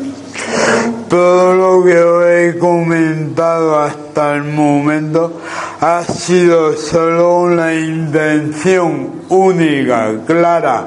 Todo 1.08 1.54
lo 1.54 1.84
que 1.84 2.48
he 2.48 2.58
comentado 2.58 3.78
hasta 3.78 4.34
el 4.34 4.44
momento 4.44 5.40
ha 5.80 6.02
sido 6.04 6.74
solo 6.74 7.40
una 7.42 7.74
intención 7.74 9.22
única, 9.28 10.12
clara, 10.26 10.86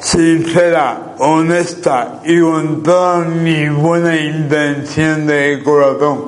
sincera, 0.00 1.14
honesta 1.18 2.20
y 2.24 2.40
con 2.40 2.82
toda 2.82 3.18
mi 3.20 3.68
buena 3.68 4.16
intención 4.16 5.26
de 5.26 5.62
corazón 5.62 6.24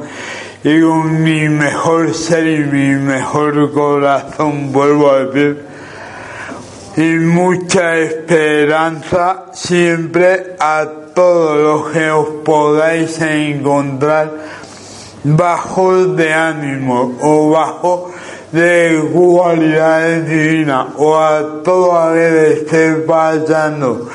y 0.64 0.80
con 0.80 1.22
mi 1.22 1.48
mejor 1.48 2.14
ser 2.14 2.46
y 2.46 2.58
mi 2.60 2.94
mejor 2.94 3.72
corazón, 3.72 4.72
vuelvo 4.72 5.10
a 5.10 5.24
decir, 5.24 5.64
y 6.96 7.14
mucha 7.18 7.96
esperanza 7.96 9.46
siempre 9.52 10.56
a 10.60 10.86
todos 11.14 11.56
los 11.58 11.92
que 11.92 12.10
os 12.10 12.28
podáis 12.44 13.20
encontrar 13.20 14.32
bajos 15.24 16.16
de 16.16 16.32
ánimo 16.32 17.18
o 17.20 17.50
bajo 17.50 18.10
de 18.52 19.10
cualidades 19.12 20.28
divinas 20.28 20.86
o 20.96 21.16
a 21.16 21.62
todo 21.62 21.98
aquel 21.98 22.34
que 22.34 22.52
esté 22.52 22.92
pasando 23.06 24.08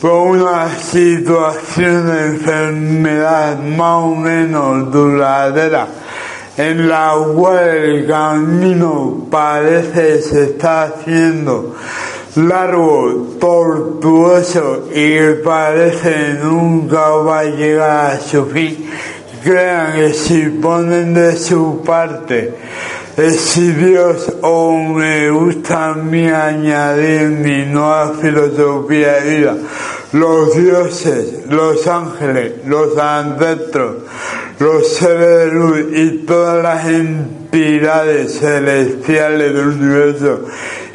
por 0.00 0.36
una 0.36 0.68
situación 0.78 2.06
de 2.06 2.26
enfermedad 2.26 3.58
más 3.58 4.04
o 4.04 4.14
menos 4.14 4.92
duradera 4.92 5.86
en 6.56 6.88
la 6.88 7.14
cual 7.34 7.68
el 7.68 8.06
camino 8.06 9.26
parece 9.30 10.20
se 10.20 10.44
está 10.44 10.82
haciendo 10.82 11.74
largo, 12.36 13.36
tortuoso 13.40 14.88
y 14.94 15.42
parece 15.42 16.34
nunca 16.42 17.08
va 17.10 17.40
a 17.40 17.44
llegar 17.44 18.12
a 18.12 18.20
su 18.20 18.46
fin. 18.46 18.88
Crean 19.42 19.94
que 19.94 20.12
si 20.12 20.48
ponen 20.50 21.14
de 21.14 21.34
su 21.36 21.82
parte, 21.82 22.54
si 23.16 23.72
Dios 23.72 24.32
o 24.42 24.76
me 24.76 25.30
gusta 25.30 25.90
a 25.90 25.94
mí 25.94 26.26
añadir 26.26 27.28
mi 27.28 27.66
nueva 27.66 28.14
filosofía 28.20 29.20
de 29.20 29.36
vida, 29.36 29.56
los 30.12 30.54
dioses, 30.54 31.46
los 31.48 31.86
ángeles, 31.86 32.66
los 32.66 32.96
ancestros, 32.96 33.96
los 34.58 34.88
seres 34.88 35.38
de 35.38 35.46
luz 35.48 35.80
y 35.92 36.10
todas 36.26 36.62
las 36.62 36.86
entidades 36.86 38.38
celestiales 38.38 39.54
del 39.54 39.68
universo 39.68 40.40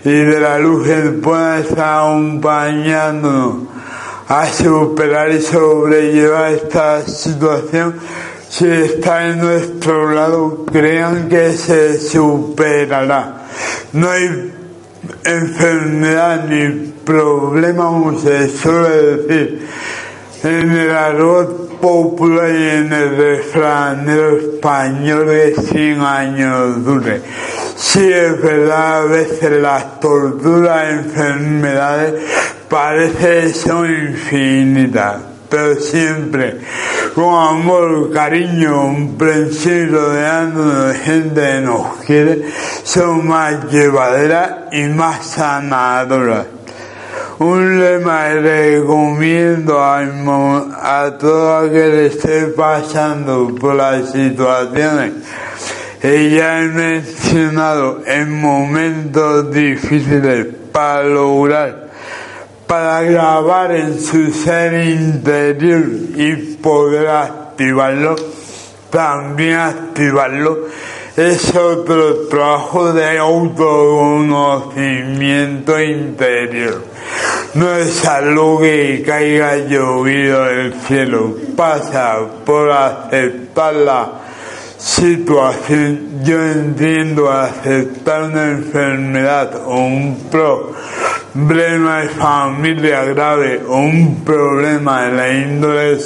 y 0.03 0.11
de 0.11 0.39
la 0.39 0.59
luz 0.59 0.87
que 0.87 1.01
pueda 1.21 1.59
estar 1.59 1.99
acompañándonos 1.99 3.75
a 4.27 4.47
superar 4.47 5.29
y 5.31 5.41
sobrellevar 5.41 6.53
esta 6.53 7.01
situación 7.01 7.95
si 8.57 8.71
está 8.71 9.27
en 9.27 9.39
nuestro 9.39 10.11
lado, 10.11 10.65
crean 10.71 11.27
que 11.27 11.51
se 11.51 11.99
superará. 11.99 13.47
No 13.91 14.09
hay 14.09 14.53
enfermedad 15.25 16.45
ni 16.47 16.93
problema, 17.03 17.91
se 18.17 18.47
suele 18.47 19.17
decir 19.17 19.67
en 20.41 20.71
el 20.71 20.91
argot 20.91 21.79
popular 21.81 22.49
y 22.49 22.69
en 22.69 22.93
el 22.93 23.17
refranero 23.17 24.37
español 24.37 25.27
de 25.27 25.53
100 25.53 25.99
años 25.99 26.85
dure. 26.85 27.21
Sí 27.75 28.09
es 28.09 28.41
verdad, 28.41 29.01
a 29.01 29.05
veces 29.05 29.51
las 29.51 29.99
torturas, 29.99 30.93
enfermedades 30.93 32.23
parece 32.69 33.53
son 33.53 33.85
infinitas, 33.91 35.34
pero 35.55 35.75
siempre 35.75 36.57
con 37.13 37.33
amor, 37.33 38.11
cariño, 38.11 38.75
comprensión, 38.75 39.89
rodeando 39.89 40.87
de 40.87 40.95
gente 40.95 41.41
que 41.41 41.61
nos 41.61 41.97
quiere, 42.05 42.41
son 42.83 43.25
más 43.25 43.71
llevaderas 43.71 44.51
y 44.73 44.83
más 44.89 45.25
sanadoras. 45.25 46.47
Un 47.39 47.79
lema 47.79 48.27
que 48.27 48.79
recomiendo 48.79 49.79
a, 49.81 49.99
a 50.01 51.17
todo 51.17 51.57
aquel 51.57 51.91
que 51.91 52.05
esté 52.07 52.47
pasando 52.47 53.55
por 53.55 53.75
las 53.75 54.11
situaciones 54.11 55.13
que 56.01 56.31
ya 56.31 56.63
he 56.63 56.67
mencionado 56.67 58.01
en 58.05 58.41
momentos 58.41 59.51
difíciles 59.53 60.47
para 60.73 61.03
lograr, 61.03 61.84
para 62.67 63.01
grabar 63.03 63.71
en 63.71 63.99
su 63.99 64.31
ser 64.31 64.87
interior 64.87 65.83
y 66.15 66.55
poder 66.55 67.07
activarlo, 67.07 68.15
también 68.89 69.59
activarlo 69.59 70.65
es 71.17 71.53
otro 71.55 72.27
trabajo 72.27 72.91
de 72.91 73.17
autoconocimiento 73.17 75.81
interior. 75.81 76.83
No 77.53 77.73
es 77.73 78.05
algo 78.05 78.59
que 78.59 79.01
caiga 79.05 79.55
llovido 79.55 80.43
del 80.43 80.73
cielo, 80.73 81.37
pasa 81.55 82.17
por 82.45 82.69
aceptar 82.69 83.75
la 83.75 84.11
situación. 84.77 86.21
Yo 86.25 86.43
entiendo 86.43 87.31
aceptar 87.31 88.23
una 88.23 88.51
enfermedad 88.51 89.55
o 89.65 89.77
un 89.77 90.17
problema 91.35 92.01
de 92.01 92.09
familia 92.09 93.03
grave 93.03 93.61
o 93.67 93.77
un 93.77 94.23
problema 94.23 95.03
de 95.03 95.11
la 95.11 95.33
índole 95.33 95.97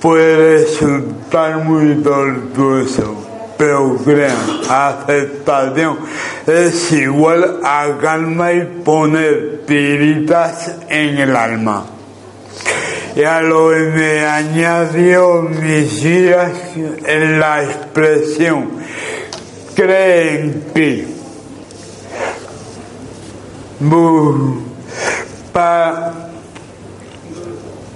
puede 0.00 0.58
resultar 0.58 1.58
muy 1.64 2.02
tortuoso 2.02 3.26
pero 3.56 3.96
crean, 4.04 4.36
aceptación 4.68 5.98
es 6.46 6.92
igual 6.92 7.60
a 7.64 7.96
calma 8.00 8.52
y 8.52 8.64
poner 8.84 9.62
tiritas 9.66 10.74
en 10.88 11.18
el 11.18 11.34
alma. 11.34 11.86
Y 13.14 13.22
a 13.22 13.40
lo 13.40 13.70
que 13.70 13.76
me 13.76 14.26
añadió 14.26 15.42
mis 15.42 16.04
hijas 16.04 16.52
en 17.06 17.40
la 17.40 17.64
expresión, 17.64 18.68
creen 19.74 20.64
que. 20.74 21.15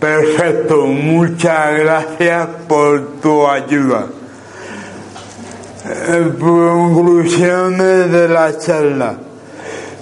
Perfecto, 0.01 0.87
muchas 0.87 1.79
gracias 1.79 2.49
por 2.69 3.21
tu 3.21 3.47
ayuda. 3.47 4.07
Conclusiones 6.39 8.11
de 8.11 8.29
la 8.29 8.59
charla. 8.59 9.17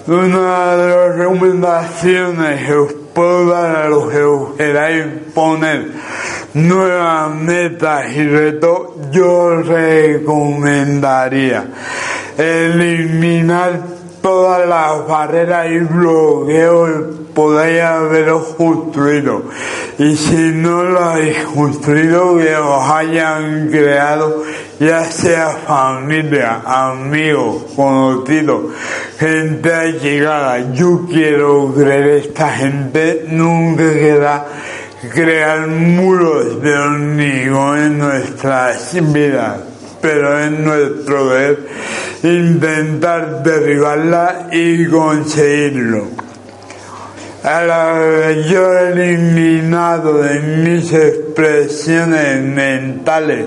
Una 0.06 0.76
de 0.76 0.88
las 0.88 1.16
recomendaciones 1.16 2.66
que 2.66 2.74
os 2.74 2.92
puedo 3.12 3.50
dar 3.50 3.76
a 3.76 3.88
los 3.88 4.08
que 4.10 4.24
queráis 4.56 5.04
poner 5.34 5.90
nuevas 6.54 7.34
metas 7.34 8.10
y 8.12 8.24
retos, 8.26 9.10
yo 9.10 9.62
recomendaría 9.62 11.66
eliminar 12.38 13.97
todas 14.22 14.68
las 14.68 15.07
barreras 15.07 15.70
y 15.70 15.78
bloqueos 15.78 16.90
podáis 17.35 17.81
haberos 17.81 18.54
construido. 18.57 19.44
Y 19.98 20.16
si 20.16 20.52
no 20.54 20.83
lo 20.83 21.00
habéis 21.00 21.38
construido, 21.44 22.37
que 22.37 22.57
os 22.57 22.90
hayan 22.90 23.68
creado, 23.68 24.42
ya 24.81 25.04
sea 25.04 25.50
familia, 25.66 26.62
amigos, 26.64 27.64
conocidos, 27.74 28.72
gente 29.18 29.72
allegada. 29.72 30.72
Yo 30.72 31.07
quiero 31.09 31.72
creer 31.74 32.24
esta 32.24 32.50
gente 32.50 33.26
nunca 33.28 33.92
queda 33.92 34.46
crear 35.14 35.68
muros 35.68 36.61
de 36.61 36.76
hormigón 36.76 37.78
en 37.78 37.98
nuestras 37.98 38.94
vidas 39.12 39.67
pero 40.00 40.38
es 40.38 40.50
nuestro 40.50 41.28
deber 41.28 41.58
intentar 42.22 43.42
derribarla 43.42 44.48
y 44.52 44.87
conseguirlo. 44.87 46.06
yo 47.42 48.78
he 48.78 48.92
eliminado 48.92 50.18
de 50.18 50.40
mis 50.40 50.92
expresiones 50.92 52.42
mentales 52.42 53.46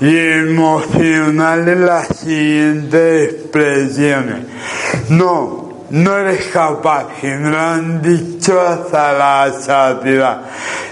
y 0.00 0.16
emocionales 0.16 1.78
las 1.78 2.08
siguientes 2.08 3.32
expresiones. 3.32 4.46
No, 5.08 5.61
no 5.92 6.16
eres 6.16 6.46
capaz, 6.46 7.06
y 7.22 7.28
lo 7.28 7.58
han 7.58 8.00
dicho 8.00 8.58
hasta 8.58 9.12
la 9.12 9.52
saciedad, 9.52 10.40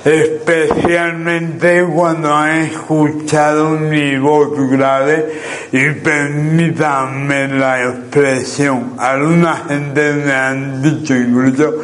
especialmente 0.05 1.85
cuando 1.85 2.35
han 2.35 2.59
escuchado 2.67 3.71
mi 3.71 4.19
voz 4.19 4.51
grave 4.71 5.41
y 5.73 5.91
permítanme 5.91 7.49
la 7.49 7.83
expresión. 7.83 8.93
Alguna 8.99 9.57
gente 9.69 10.13
me 10.13 10.33
han 10.33 10.83
dicho 10.83 11.17
incluso, 11.17 11.77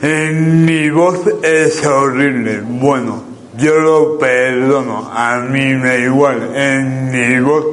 en 0.00 0.64
mi 0.64 0.88
voz 0.88 1.20
es 1.42 1.84
horrible. 1.84 2.62
Bueno, 2.64 3.22
yo 3.58 3.80
lo 3.80 4.18
perdono, 4.18 5.10
a 5.14 5.40
mí 5.40 5.74
me 5.74 5.98
igual, 5.98 6.52
en 6.54 7.10
mi 7.10 7.38
voz 7.40 7.66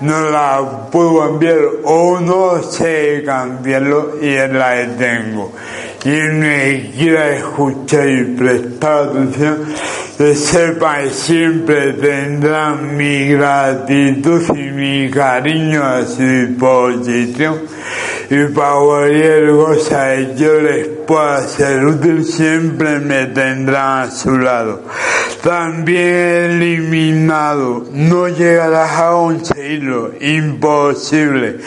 no 0.00 0.30
la 0.30 0.88
puedo 0.90 1.20
cambiar 1.20 1.58
o 1.84 2.20
no 2.20 2.62
sé 2.62 3.22
cambiarlo 3.24 4.18
y 4.20 4.34
la 4.34 4.70
detengo. 4.70 5.52
Y 6.04 6.10
me 6.10 6.92
quiera 6.96 7.30
escuchar 7.36 8.08
y 8.08 8.24
prestar 8.36 9.08
atención, 9.08 9.64
sepa 10.34 11.02
que 11.02 11.10
siempre 11.10 11.94
tendrá 11.94 12.74
mi 12.74 13.28
gratitud 13.28 14.42
y 14.56 14.70
mi 14.70 15.10
cariño 15.10 15.82
a 15.82 16.04
su 16.04 16.22
disposición 16.22 17.60
y 18.28 18.52
cualquier 18.52 19.50
cosa 19.50 20.14
que 20.14 20.34
yo 20.36 20.60
les 20.60 20.88
pueda 21.06 21.46
ser 21.46 21.84
útil 21.84 22.24
siempre 22.24 22.98
me 22.98 23.26
tendrán 23.26 24.08
a 24.08 24.10
su 24.10 24.36
lado. 24.36 24.82
También 25.42 26.50
eliminado, 26.50 27.84
no 27.92 28.28
llegarás 28.28 28.98
a 28.98 29.10
conseguirlo, 29.10 30.12
imposible. 30.20 31.58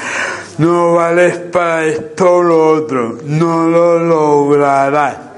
No 0.58 0.96
vales 0.96 1.38
para 1.38 1.86
esto 1.86 2.36
o 2.36 2.44
lo 2.44 2.68
otro, 2.74 3.18
no 3.24 3.68
lo 3.68 4.00
lograrás 4.00 5.29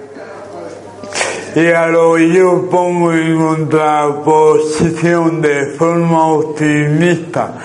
y 1.55 1.67
a 1.67 1.87
lo 1.87 2.15
que 2.15 2.29
yo 2.29 2.69
pongo 2.69 3.13
en 3.13 3.37
contraposición 3.37 5.41
de 5.41 5.67
forma 5.77 6.27
optimista 6.27 7.56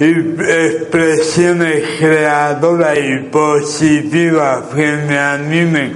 y 0.00 0.10
expresiones 0.10 1.84
creadoras 1.98 2.98
y 2.98 3.18
positivas 3.30 4.64
que 4.74 4.96
me 5.06 5.18
animen 5.18 5.94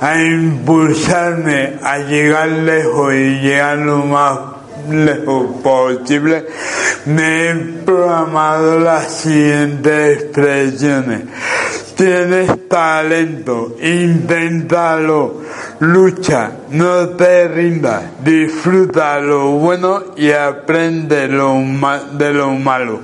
a 0.00 0.20
impulsarme 0.22 1.74
a 1.82 1.98
llegar 1.98 2.48
lejos 2.48 3.14
y 3.14 3.40
llegar 3.40 3.78
lo 3.78 3.98
más 3.98 4.38
lejos 4.90 5.46
posible, 5.62 6.46
me 7.06 7.48
he 7.48 7.54
programado 7.84 8.78
las 8.78 9.12
siguientes 9.12 10.22
expresiones. 10.22 11.22
Tienes 11.96 12.68
talento, 12.68 13.76
inténtalo 13.80 15.42
lucha, 15.80 16.50
no 16.70 17.08
te 17.10 17.48
rindas, 17.48 18.02
disfruta 18.24 19.18
lo 19.20 19.50
bueno 19.50 20.02
y 20.16 20.30
aprende 20.30 21.28
lo 21.28 21.60
de 22.12 22.32
lo 22.32 22.50
malo. 22.52 23.00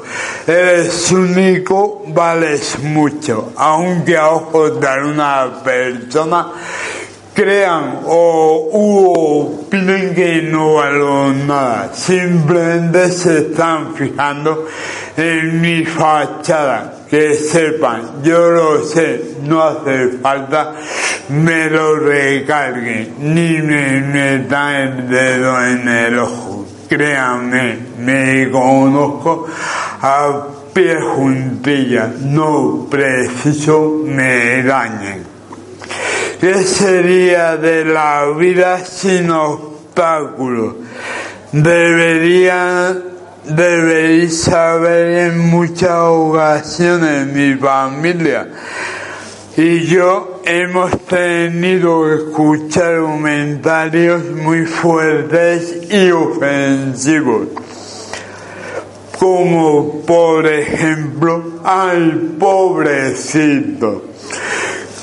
Eres 0.46 1.10
único, 1.12 2.02
vales 2.08 2.78
mucho, 2.80 3.52
aunque 3.56 4.16
a 4.16 4.30
ojos 4.30 4.80
de 4.80 5.04
una 5.04 5.62
persona 5.62 6.52
crean 7.34 8.00
o 8.06 9.58
opinen 9.62 10.14
que 10.14 10.42
no 10.42 10.74
valgo 10.74 11.32
nada. 11.46 11.90
Simplemente 11.94 13.10
se 13.10 13.38
están 13.38 13.94
fijando 13.94 14.66
en 15.16 15.60
mi 15.60 15.84
fachada. 15.84 16.99
Que 17.10 17.34
sepan, 17.34 18.22
yo 18.22 18.50
lo 18.50 18.84
sé, 18.84 19.38
no 19.42 19.62
hace 19.62 20.10
falta 20.22 20.76
me 21.30 21.70
lo 21.70 21.96
recarguen, 21.96 23.14
ni 23.20 23.58
me 23.62 24.00
metan 24.00 24.74
el 24.74 25.08
dedo 25.08 25.64
en 25.64 25.88
el 25.88 26.18
ojo. 26.18 26.66
Créanme, 26.88 27.78
me 27.98 28.50
conozco 28.50 29.46
a 30.02 30.46
pie 30.74 31.00
juntilla, 31.00 32.12
no 32.20 32.88
preciso 32.90 34.02
me 34.04 34.62
dañen. 34.64 35.24
¿Qué 36.40 36.54
sería 36.64 37.56
de 37.56 37.84
la 37.84 38.26
vida 38.36 38.84
sin 38.84 39.30
obstáculos? 39.30 40.74
Debería, 41.52 42.96
deberéis 43.56 44.42
saber 44.42 45.30
en 45.30 45.38
muchas 45.38 45.98
ocasiones 45.98 47.26
mi 47.26 47.54
familia. 47.54 48.48
Y 49.56 49.80
yo 49.86 50.40
hemos 50.44 50.96
tenido 51.06 52.04
que 52.04 52.14
escuchar 52.14 53.00
comentarios 53.00 54.24
muy 54.30 54.64
fuertes 54.64 55.90
y 55.90 56.10
ofensivos. 56.10 57.48
Como 59.18 60.00
por 60.02 60.46
ejemplo, 60.46 61.60
ay 61.62 62.36
pobrecito, 62.38 64.04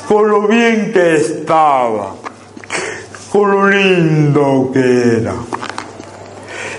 con 0.07 0.29
lo 0.29 0.47
bien 0.47 0.91
que 0.91 1.17
estaba, 1.17 2.15
con 3.31 3.51
lo 3.51 3.69
lindo 3.69 4.71
que 4.73 5.19
era. 5.19 5.35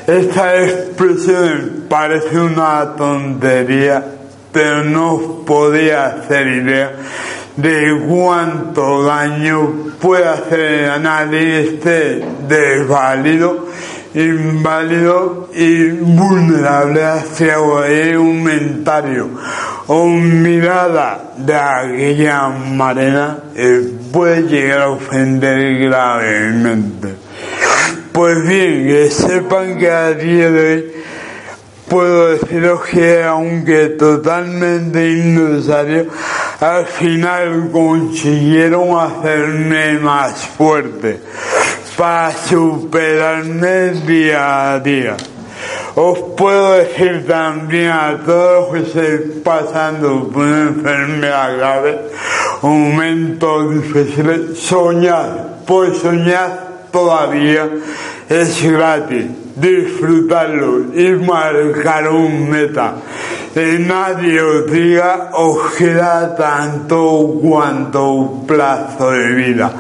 Esta 0.09 0.65
expresión 0.65 1.85
parece 1.87 2.41
una 2.41 2.97
tontería, 2.97 4.03
pero 4.51 4.83
no 4.83 5.45
podía 5.45 6.07
hacer 6.07 6.47
idea 6.47 6.93
de 7.55 8.07
cuánto 8.09 9.03
daño 9.03 9.71
puede 10.01 10.27
hacer 10.27 10.89
a 10.89 10.99
nadie 10.99 11.61
este 11.61 12.25
desválido, 12.49 13.67
inválido 14.15 15.51
y 15.55 15.91
vulnerable 15.91 17.05
hacia 17.05 17.61
un 17.61 18.45
comentario 18.45 19.29
o 19.89 20.07
mirada 20.07 21.33
de 21.37 21.55
aquella 21.55 22.49
manera 22.49 23.41
puede 24.11 24.41
llegar 24.45 24.81
a 24.81 24.89
ofender 24.89 25.79
gravemente. 25.81 27.28
Pues 28.19 28.43
bien, 28.49 28.89
que 28.89 29.11
sepan 29.13 29.79
que 29.79 29.89
a 29.89 30.11
día 30.13 30.51
de 30.51 30.75
hoy 30.75 30.93
puedo 31.89 32.31
deciros 32.31 32.85
que 32.87 33.23
aunque 33.23 33.91
totalmente 33.91 35.09
innecesario, 35.09 36.07
al 36.59 36.85
final 36.87 37.71
consiguieron 37.71 38.99
hacerme 38.99 40.01
más 40.01 40.35
fuerte 40.49 41.21
para 41.97 42.33
superarme 42.33 43.91
día 44.05 44.73
a 44.73 44.81
día. 44.81 45.17
Os 45.95 46.19
puedo 46.37 46.73
decir 46.73 47.25
también 47.25 47.93
a 47.93 48.19
todos 48.27 48.73
los 48.73 48.73
que 48.73 48.89
estén 48.89 49.43
pasando 49.45 50.29
por 50.29 50.43
una 50.43 50.63
enfermedad 50.63 51.57
grave, 51.57 52.01
un 52.63 52.97
momento 52.97 53.69
difícil, 53.71 54.57
soñar, 54.57 55.61
pues 55.65 55.99
soñar 55.99 56.68
todavía 56.91 57.69
es 58.29 58.63
gratis, 58.63 59.27
disfrutarlo 59.57 60.95
y 60.95 61.11
marcar 61.13 62.09
un 62.09 62.51
meta. 62.51 62.95
Nadie 63.55 64.41
os 64.41 64.71
diga 64.71 65.31
os 65.33 65.73
queda 65.75 66.37
tanto 66.37 67.41
cuanto 67.41 68.45
plazo 68.47 69.11
de 69.11 69.35
vida. 69.35 69.73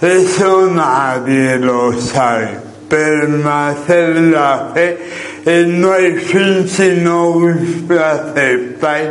Eso 0.00 0.70
nadie 0.70 1.58
lo 1.58 1.92
sabe. 1.92 2.68
Permanecer 2.88 4.16
la 4.32 4.70
fe 4.72 4.98
no 5.66 5.92
hay 5.92 6.14
fin 6.14 6.66
si 6.66 7.00
no 7.02 7.34
aceptáis 7.90 9.08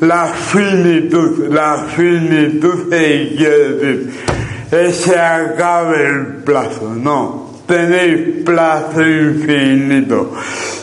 la 0.00 0.26
finitud. 0.26 1.48
La 1.52 1.78
finitud 1.96 2.88
quiere 2.88 3.72
decir 3.72 4.37
se 4.70 5.18
acabe 5.18 6.06
el 6.06 6.26
plazo, 6.44 6.94
no. 6.94 7.48
Tenéis 7.66 8.44
plazo 8.44 9.06
infinito. 9.06 10.32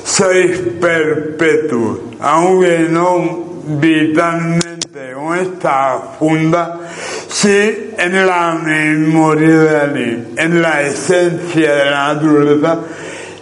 Sois 0.04 0.58
perpetuos, 0.80 2.00
aunque 2.20 2.88
no 2.90 3.46
vitalmente 3.68 5.14
con 5.14 5.38
esta 5.38 6.00
funda, 6.20 6.80
sí 7.28 7.92
en 7.98 8.26
la 8.26 8.54
memoria 8.54 9.60
de 9.60 9.72
la 9.72 9.88
ley, 9.88 10.34
en 10.38 10.62
la 10.62 10.82
esencia 10.84 11.76
de 11.76 11.86
la 11.86 12.14
naturaleza 12.14 12.80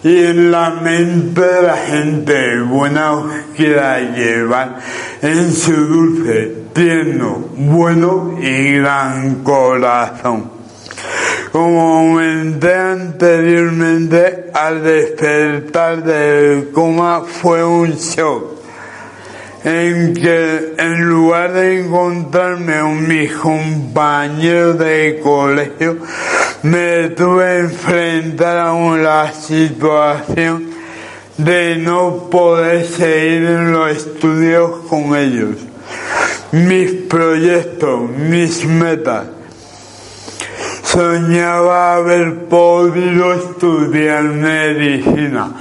y 0.03 0.25
en 0.25 0.51
la 0.51 0.69
mente 0.69 1.41
de 1.41 1.61
la 1.61 1.77
gente 1.77 2.59
buena 2.61 3.11
os 3.11 3.31
quiera 3.55 3.99
llevar 3.99 4.79
en 5.21 5.51
su 5.53 5.73
dulce, 5.73 6.62
tierno, 6.74 7.49
bueno 7.55 8.38
y 8.41 8.78
gran 8.78 9.43
corazón. 9.43 10.51
Como 11.51 12.09
comenté 12.09 12.74
anteriormente, 12.74 14.49
al 14.53 14.84
despertar 14.84 16.03
del 16.03 16.71
coma 16.71 17.21
fue 17.21 17.63
un 17.63 17.91
shock 17.91 18.53
en 19.63 20.13
que 20.13 20.74
en 20.78 21.01
lugar 21.05 21.53
de 21.53 21.80
encontrarme 21.80 22.80
con 22.80 23.07
mis 23.07 23.32
compañeros 23.34 24.78
de 24.78 25.21
colegio, 25.24 25.97
me 26.63 27.09
tuve 27.09 27.45
que 27.45 27.59
enfrentar 27.59 28.57
a 28.57 28.97
la 28.97 29.32
situación 29.32 30.69
de 31.38 31.78
no 31.78 32.30
poder 32.30 32.86
seguir 32.86 33.45
en 33.45 33.71
los 33.71 33.89
estudios 33.89 34.82
con 34.89 35.15
ellos. 35.15 35.55
Mis 36.54 36.91
proyectos, 37.10 38.10
mis 38.10 38.66
metas. 38.66 39.26
Soñaba 40.84 41.95
haber 41.95 42.45
podido 42.45 43.34
estudiar 43.34 44.24
medicina 44.24 45.51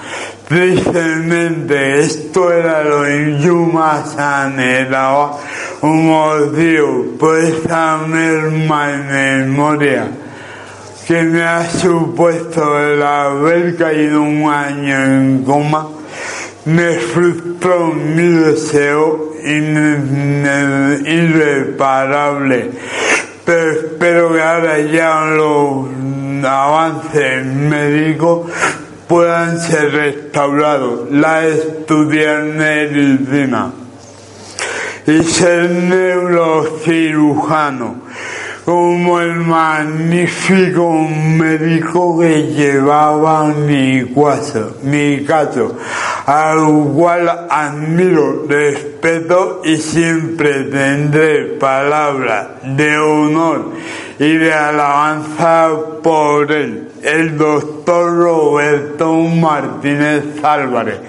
Tristemente, 0.52 2.00
esto 2.00 2.52
era 2.52 2.84
lo 2.84 3.04
que 3.04 3.38
yo 3.40 3.54
más 3.54 4.18
anhelaba, 4.18 5.38
como 5.80 6.38
digo, 6.52 7.06
por 7.18 7.38
esa 7.38 7.96
merma 8.06 8.88
memoria 8.88 10.10
que 11.06 11.22
me 11.22 11.42
ha 11.42 11.66
supuesto 11.70 12.78
el 12.78 13.02
haber 13.02 13.76
caído 13.76 14.20
un 14.20 14.46
año 14.46 15.04
en 15.04 15.42
coma, 15.42 15.88
me 16.64 16.94
frustró 16.94 17.92
mi 17.92 18.22
deseo 18.22 19.34
irreparable. 21.04 22.70
Pero 23.44 23.72
espero 23.72 24.32
que 24.32 24.40
ahora 24.40 24.78
ya 24.78 25.24
los 25.24 25.88
avances 26.44 27.44
médicos 27.44 28.48
puedan 29.08 29.58
ser 29.60 29.90
restaurados, 29.92 31.10
la 31.10 31.44
estudiar 31.46 32.44
medicina. 32.44 33.72
Y 35.04 35.20
ser 35.24 35.68
neurocirujano 35.68 37.96
como 38.64 39.20
el 39.20 39.34
magnífico 39.40 40.92
médico 40.92 42.20
que 42.20 42.52
llevaba 42.52 43.46
mi 43.46 44.04
caso, 44.14 44.76
mi 44.84 45.24
caso, 45.24 45.76
al 46.26 46.92
cual 46.94 47.46
admiro, 47.50 48.46
respeto 48.48 49.62
y 49.64 49.76
siempre 49.76 50.64
tendré 50.64 51.56
palabras 51.58 52.48
de 52.62 52.98
honor 52.98 53.72
y 54.22 54.36
de 54.36 54.54
alabanza 54.54 55.68
por 56.00 56.52
él 56.52 56.92
el 57.02 57.36
doctor 57.36 58.16
Roberto 58.16 59.14
Martínez 59.14 60.22
Álvarez. 60.44 61.00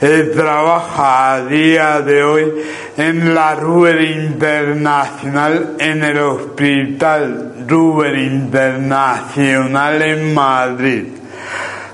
Él 0.00 0.32
trabaja 0.34 1.34
a 1.34 1.42
día 1.42 2.00
de 2.00 2.24
hoy 2.24 2.52
en 2.96 3.36
la 3.36 3.54
Ruber 3.54 4.02
Internacional 4.02 5.76
en 5.78 6.02
el 6.02 6.18
Hospital 6.18 7.54
Ruber 7.68 8.18
Internacional 8.18 10.02
en 10.02 10.34
Madrid. 10.34 11.04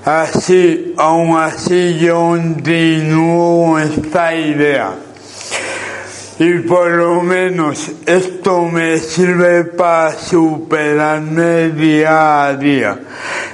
Así, 0.06 0.94
aún 0.96 1.36
así 1.36 1.98
yo 1.98 2.14
continúo 2.14 3.78
esta 3.78 4.34
idea 4.34 5.01
y 6.44 6.58
por 6.58 6.90
lo 6.90 7.22
menos 7.22 7.88
esto 8.04 8.62
me 8.62 8.98
sirve 8.98 9.62
para 9.62 10.12
superarme 10.12 11.68
día 11.68 12.46
a 12.46 12.56
día 12.56 12.98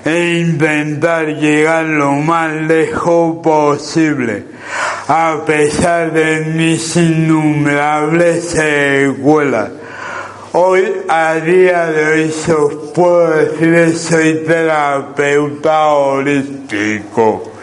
e 0.06 0.38
intentar 0.38 1.26
llegar 1.26 1.84
lo 1.84 2.12
más 2.12 2.50
lejos 2.50 3.42
posible 3.42 4.44
a 5.06 5.42
pesar 5.44 6.14
de 6.14 6.46
mis 6.54 6.96
innumerables 6.96 8.44
secuelas. 8.44 9.68
Hoy, 10.52 10.90
a 11.08 11.34
día 11.34 11.86
de 11.88 12.06
hoy, 12.06 12.34
os 12.56 12.74
puedo 12.94 13.30
decir 13.32 13.98
soy 13.98 14.44
terapeuta 14.46 15.88
holístico 15.88 17.57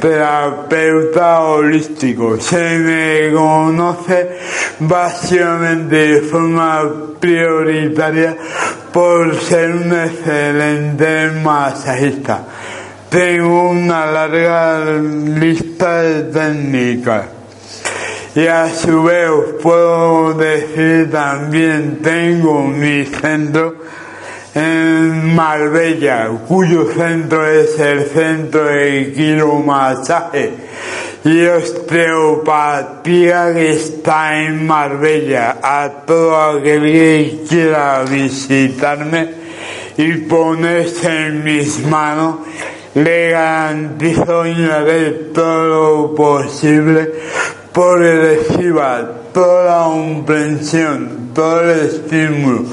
terapeuta 0.00 1.40
holístico. 1.40 2.40
Se 2.40 2.78
me 2.78 3.32
conoce 3.32 4.38
básicamente 4.80 5.96
de 5.96 6.20
forma 6.22 6.82
prioritaria 7.20 8.36
por 8.92 9.34
ser 9.40 9.70
un 9.70 9.92
excelente 9.92 11.30
masajista. 11.42 12.44
Tengo 13.08 13.70
una 13.70 14.06
larga 14.06 14.84
lista 14.84 16.02
de 16.02 16.22
técnicas. 16.24 17.26
Y 18.34 18.46
a 18.46 18.70
su 18.70 19.02
vez 19.02 19.28
puedo 19.62 20.32
decir 20.32 21.10
también 21.10 21.98
tengo 22.02 22.64
mi 22.64 23.04
centro 23.04 23.76
en 24.54 25.34
Marbella, 25.34 26.28
cuyo 26.46 26.86
centro 26.92 27.46
es 27.46 27.78
el 27.78 28.04
centro 28.06 28.64
de 28.64 29.12
quiromasaje 29.14 30.52
y 31.24 31.46
osteopatía 31.46 33.00
que 33.54 33.72
está 33.72 34.42
en 34.42 34.66
Marbella. 34.66 35.58
A 35.62 35.88
todo 36.06 36.36
aquel 36.36 36.82
que 36.82 37.44
quiera 37.48 38.02
visitarme 38.04 39.30
y 39.96 40.12
ponerse 40.14 41.26
en 41.26 41.44
mis 41.44 41.78
manos, 41.86 42.40
le 42.94 43.30
garantizo 43.30 44.46
y 44.46 44.64
haré 44.64 45.10
todo 45.32 45.64
lo 45.64 46.14
posible 46.14 47.10
por 47.72 48.00
reciba 48.00 49.10
toda 49.32 49.64
la 49.64 49.84
comprensión, 49.84 51.30
todo 51.34 51.62
el 51.62 51.70
estímulo 51.86 52.64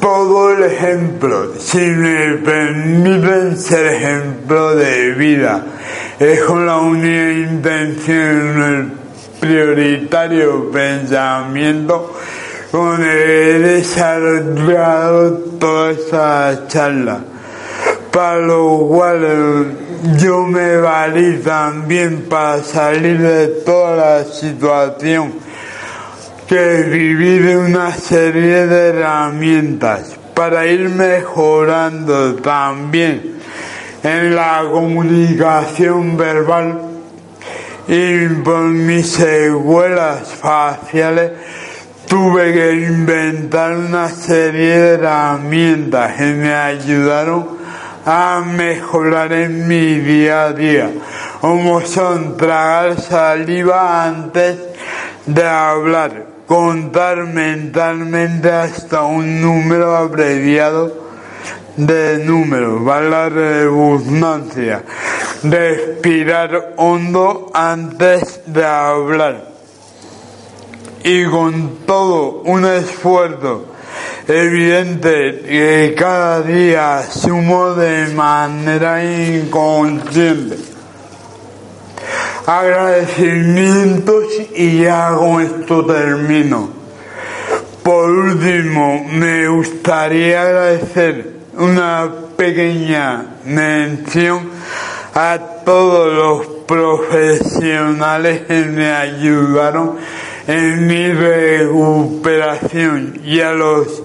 todo 0.00 0.52
el 0.52 0.64
ejemplo, 0.64 1.52
si 1.58 1.78
me 1.78 2.36
permiten 2.38 3.56
ser 3.56 3.86
ejemplo 3.94 4.74
de 4.74 5.12
vida, 5.12 5.64
es 6.18 6.40
con 6.42 6.66
la 6.66 6.78
única 6.78 7.32
intención, 7.32 8.62
el 8.62 8.92
prioritario 9.40 10.70
pensamiento 10.70 12.14
con 12.70 13.02
he 13.02 13.58
desarrollado 13.58 15.32
toda 15.58 15.90
esta 15.90 16.68
charla, 16.68 17.20
para 18.12 18.38
lo 18.38 18.86
cual 18.88 19.76
yo 20.18 20.42
me 20.42 20.76
valí 20.76 21.38
también 21.38 22.26
para 22.28 22.62
salir 22.62 23.20
de 23.20 23.48
toda 23.64 23.96
la 23.96 24.24
situación 24.24 25.49
que 26.50 26.82
vivir 26.82 27.58
una 27.58 27.92
serie 27.92 28.66
de 28.66 28.88
herramientas 28.88 30.18
para 30.34 30.66
ir 30.66 30.88
mejorando 30.88 32.34
también 32.42 33.36
en 34.02 34.34
la 34.34 34.64
comunicación 34.68 36.16
verbal 36.16 36.80
y 37.86 38.26
por 38.42 38.62
mis 38.62 39.12
secuelas 39.12 40.26
faciales 40.26 41.30
tuve 42.08 42.52
que 42.52 42.72
inventar 42.84 43.76
una 43.76 44.08
serie 44.08 44.76
de 44.76 44.94
herramientas 44.94 46.16
que 46.16 46.32
me 46.32 46.52
ayudaron 46.52 47.46
a 48.04 48.42
mejorar 48.44 49.32
en 49.34 49.68
mi 49.68 50.00
día 50.00 50.46
a 50.46 50.52
día, 50.52 50.90
como 51.40 51.80
son 51.82 52.36
tragar 52.36 53.00
saliva 53.00 54.04
antes 54.04 54.58
de 55.26 55.46
hablar, 55.46 56.29
contar 56.50 57.26
mentalmente 57.26 58.50
hasta 58.50 59.04
un 59.04 59.40
número 59.40 59.96
abreviado 59.96 60.92
de 61.76 62.24
números, 62.24 62.84
va 62.84 63.00
la 63.00 63.28
redundancia, 63.28 64.82
respirar 65.44 66.74
hondo 66.76 67.52
antes 67.54 68.40
de 68.46 68.64
hablar. 68.64 69.44
Y 71.04 71.24
con 71.26 71.86
todo 71.86 72.42
un 72.44 72.64
esfuerzo 72.64 73.66
evidente 74.26 75.42
que 75.46 75.94
cada 75.96 76.42
día 76.42 76.98
asumo 76.98 77.74
de 77.74 78.08
manera 78.08 79.04
inconsciente 79.04 80.69
agradecimientos 82.58 84.24
y 84.56 84.82
ya 84.82 85.14
con 85.16 85.40
esto 85.40 85.86
termino. 85.86 86.70
Por 87.84 88.10
último, 88.10 89.06
me 89.12 89.46
gustaría 89.48 90.42
agradecer 90.42 91.34
una 91.56 92.10
pequeña 92.36 93.36
mención 93.44 94.50
a 95.14 95.38
todos 95.64 96.12
los 96.12 96.46
profesionales 96.66 98.40
que 98.48 98.64
me 98.64 98.90
ayudaron 98.90 99.98
en 100.46 100.86
mi 100.86 101.12
recuperación 101.12 103.20
y 103.24 103.40
a 103.40 103.52
los 103.52 104.04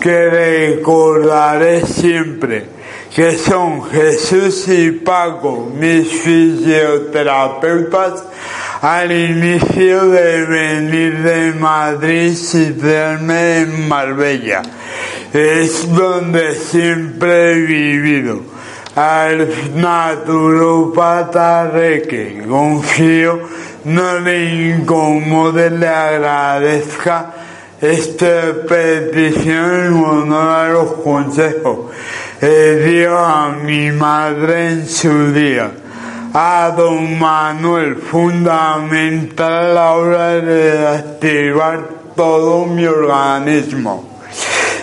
que 0.00 0.30
recordaré 0.30 1.84
siempre 1.86 2.79
que 3.14 3.36
son 3.36 3.84
Jesús 3.90 4.66
y 4.68 4.90
Paco, 4.92 5.70
mis 5.74 6.08
fisioterapeutas, 6.08 8.24
al 8.80 9.10
inicio 9.10 10.06
de 10.06 10.46
venir 10.46 11.18
de 11.22 11.52
Madrid 11.54 12.38
y 12.54 12.70
verme 12.70 13.62
en 13.62 13.88
Marbella. 13.88 14.62
Es 15.32 15.92
donde 15.92 16.54
siempre 16.54 17.52
he 17.52 17.56
vivido. 17.56 18.42
Al 18.94 19.48
naturopata 19.74 21.68
Reque, 21.68 22.44
confío, 22.48 23.40
no 23.84 24.20
le 24.20 24.70
incomode, 24.70 25.70
le 25.70 25.88
agradezca 25.88 27.32
esta 27.80 28.52
petición 28.68 29.86
en 29.86 30.04
honor 30.04 30.50
a 30.50 30.68
los 30.68 30.92
consejos 31.04 31.90
dio 32.48 33.18
a 33.18 33.50
mi 33.50 33.90
madre 33.90 34.68
en 34.70 34.88
su 34.88 35.32
día. 35.32 35.70
A 36.32 36.72
don 36.76 37.18
Manuel, 37.18 37.96
fundamental 37.96 39.52
a 39.52 39.72
la 39.72 39.90
hora 39.92 40.40
de 40.40 40.86
activar 40.86 41.80
todo 42.16 42.66
mi 42.66 42.86
organismo. 42.86 44.20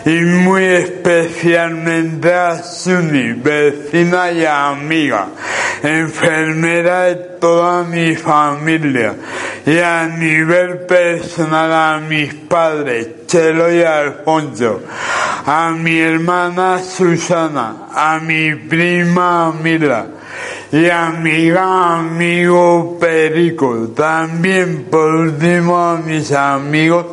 Y 0.06 0.22
muy 0.22 0.64
especialmente 0.64 2.34
a 2.34 2.62
Suni, 2.62 3.34
vecina 3.34 4.32
y 4.32 4.46
amiga, 4.46 5.28
enfermera 5.84 7.04
de 7.04 7.16
toda 7.40 7.84
mi 7.84 8.16
familia. 8.16 9.16
Y 9.66 9.80
a 9.80 10.08
nivel 10.08 10.80
personal 10.86 11.72
a 11.72 12.00
mis 12.00 12.34
padres, 12.34 13.28
Chelo 13.28 13.72
y 13.72 13.82
Alfonso 13.82 14.82
a 15.48 15.72
mi 15.72 15.98
hermana 15.98 16.78
Susana, 16.84 17.88
a 17.96 18.20
mi 18.20 18.54
prima 18.54 19.54
Mila 19.54 20.08
y 20.74 20.90
a 20.90 21.10
mi 21.12 21.50
amigo 21.52 22.98
Perico. 23.00 23.88
También 23.96 24.88
por 24.92 25.16
último 25.16 25.78
a 25.78 25.98
mis 26.00 26.34
amigos 26.34 27.06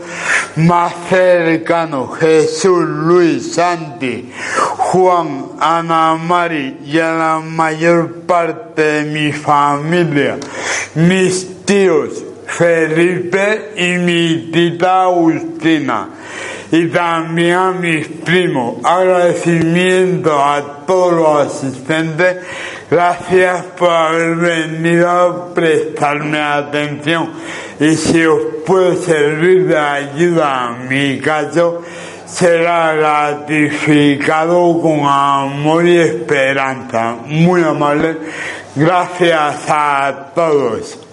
más 0.56 0.92
cercanos, 1.08 2.18
Jesús, 2.18 2.84
Luis, 2.84 3.54
Santi, 3.54 4.32
Juan, 4.94 5.56
Ana 5.58 6.14
Mari 6.14 6.78
y 6.86 7.00
a 7.00 7.12
la 7.14 7.40
mayor 7.40 8.20
parte 8.28 8.80
de 8.80 9.04
mi 9.10 9.32
familia, 9.32 10.38
mis 10.94 11.64
tíos, 11.64 12.22
Felipe 12.46 13.72
y 13.76 13.98
mi 13.98 14.52
tita 14.52 15.02
Agustina 15.02 16.10
y 16.70 16.86
también 16.90 17.54
a 17.54 17.72
mis 17.72 18.06
primos. 18.06 18.76
Agradecimiento 18.84 20.32
a 20.32 20.84
todos 20.86 21.12
los 21.12 21.56
asistentes. 21.56 22.36
Gracias 22.88 23.64
por 23.76 23.90
haber 23.90 24.36
venido 24.36 25.10
a 25.10 25.54
prestarme 25.54 26.38
atención. 26.38 27.30
Y 27.80 27.96
si 27.96 28.24
os 28.24 28.40
puede 28.64 28.94
servir 28.96 29.66
de 29.66 29.76
ayuda 29.76 30.68
a 30.68 30.70
mi 30.88 31.18
caso, 31.18 31.82
será 32.26 32.94
gratificado 32.94 34.80
con 34.80 35.00
amor 35.04 35.86
y 35.86 35.98
esperanza. 35.98 37.16
Muy 37.26 37.62
amable. 37.62 38.18
Gracias 38.74 39.64
a 39.68 40.32
todos. 40.34 41.03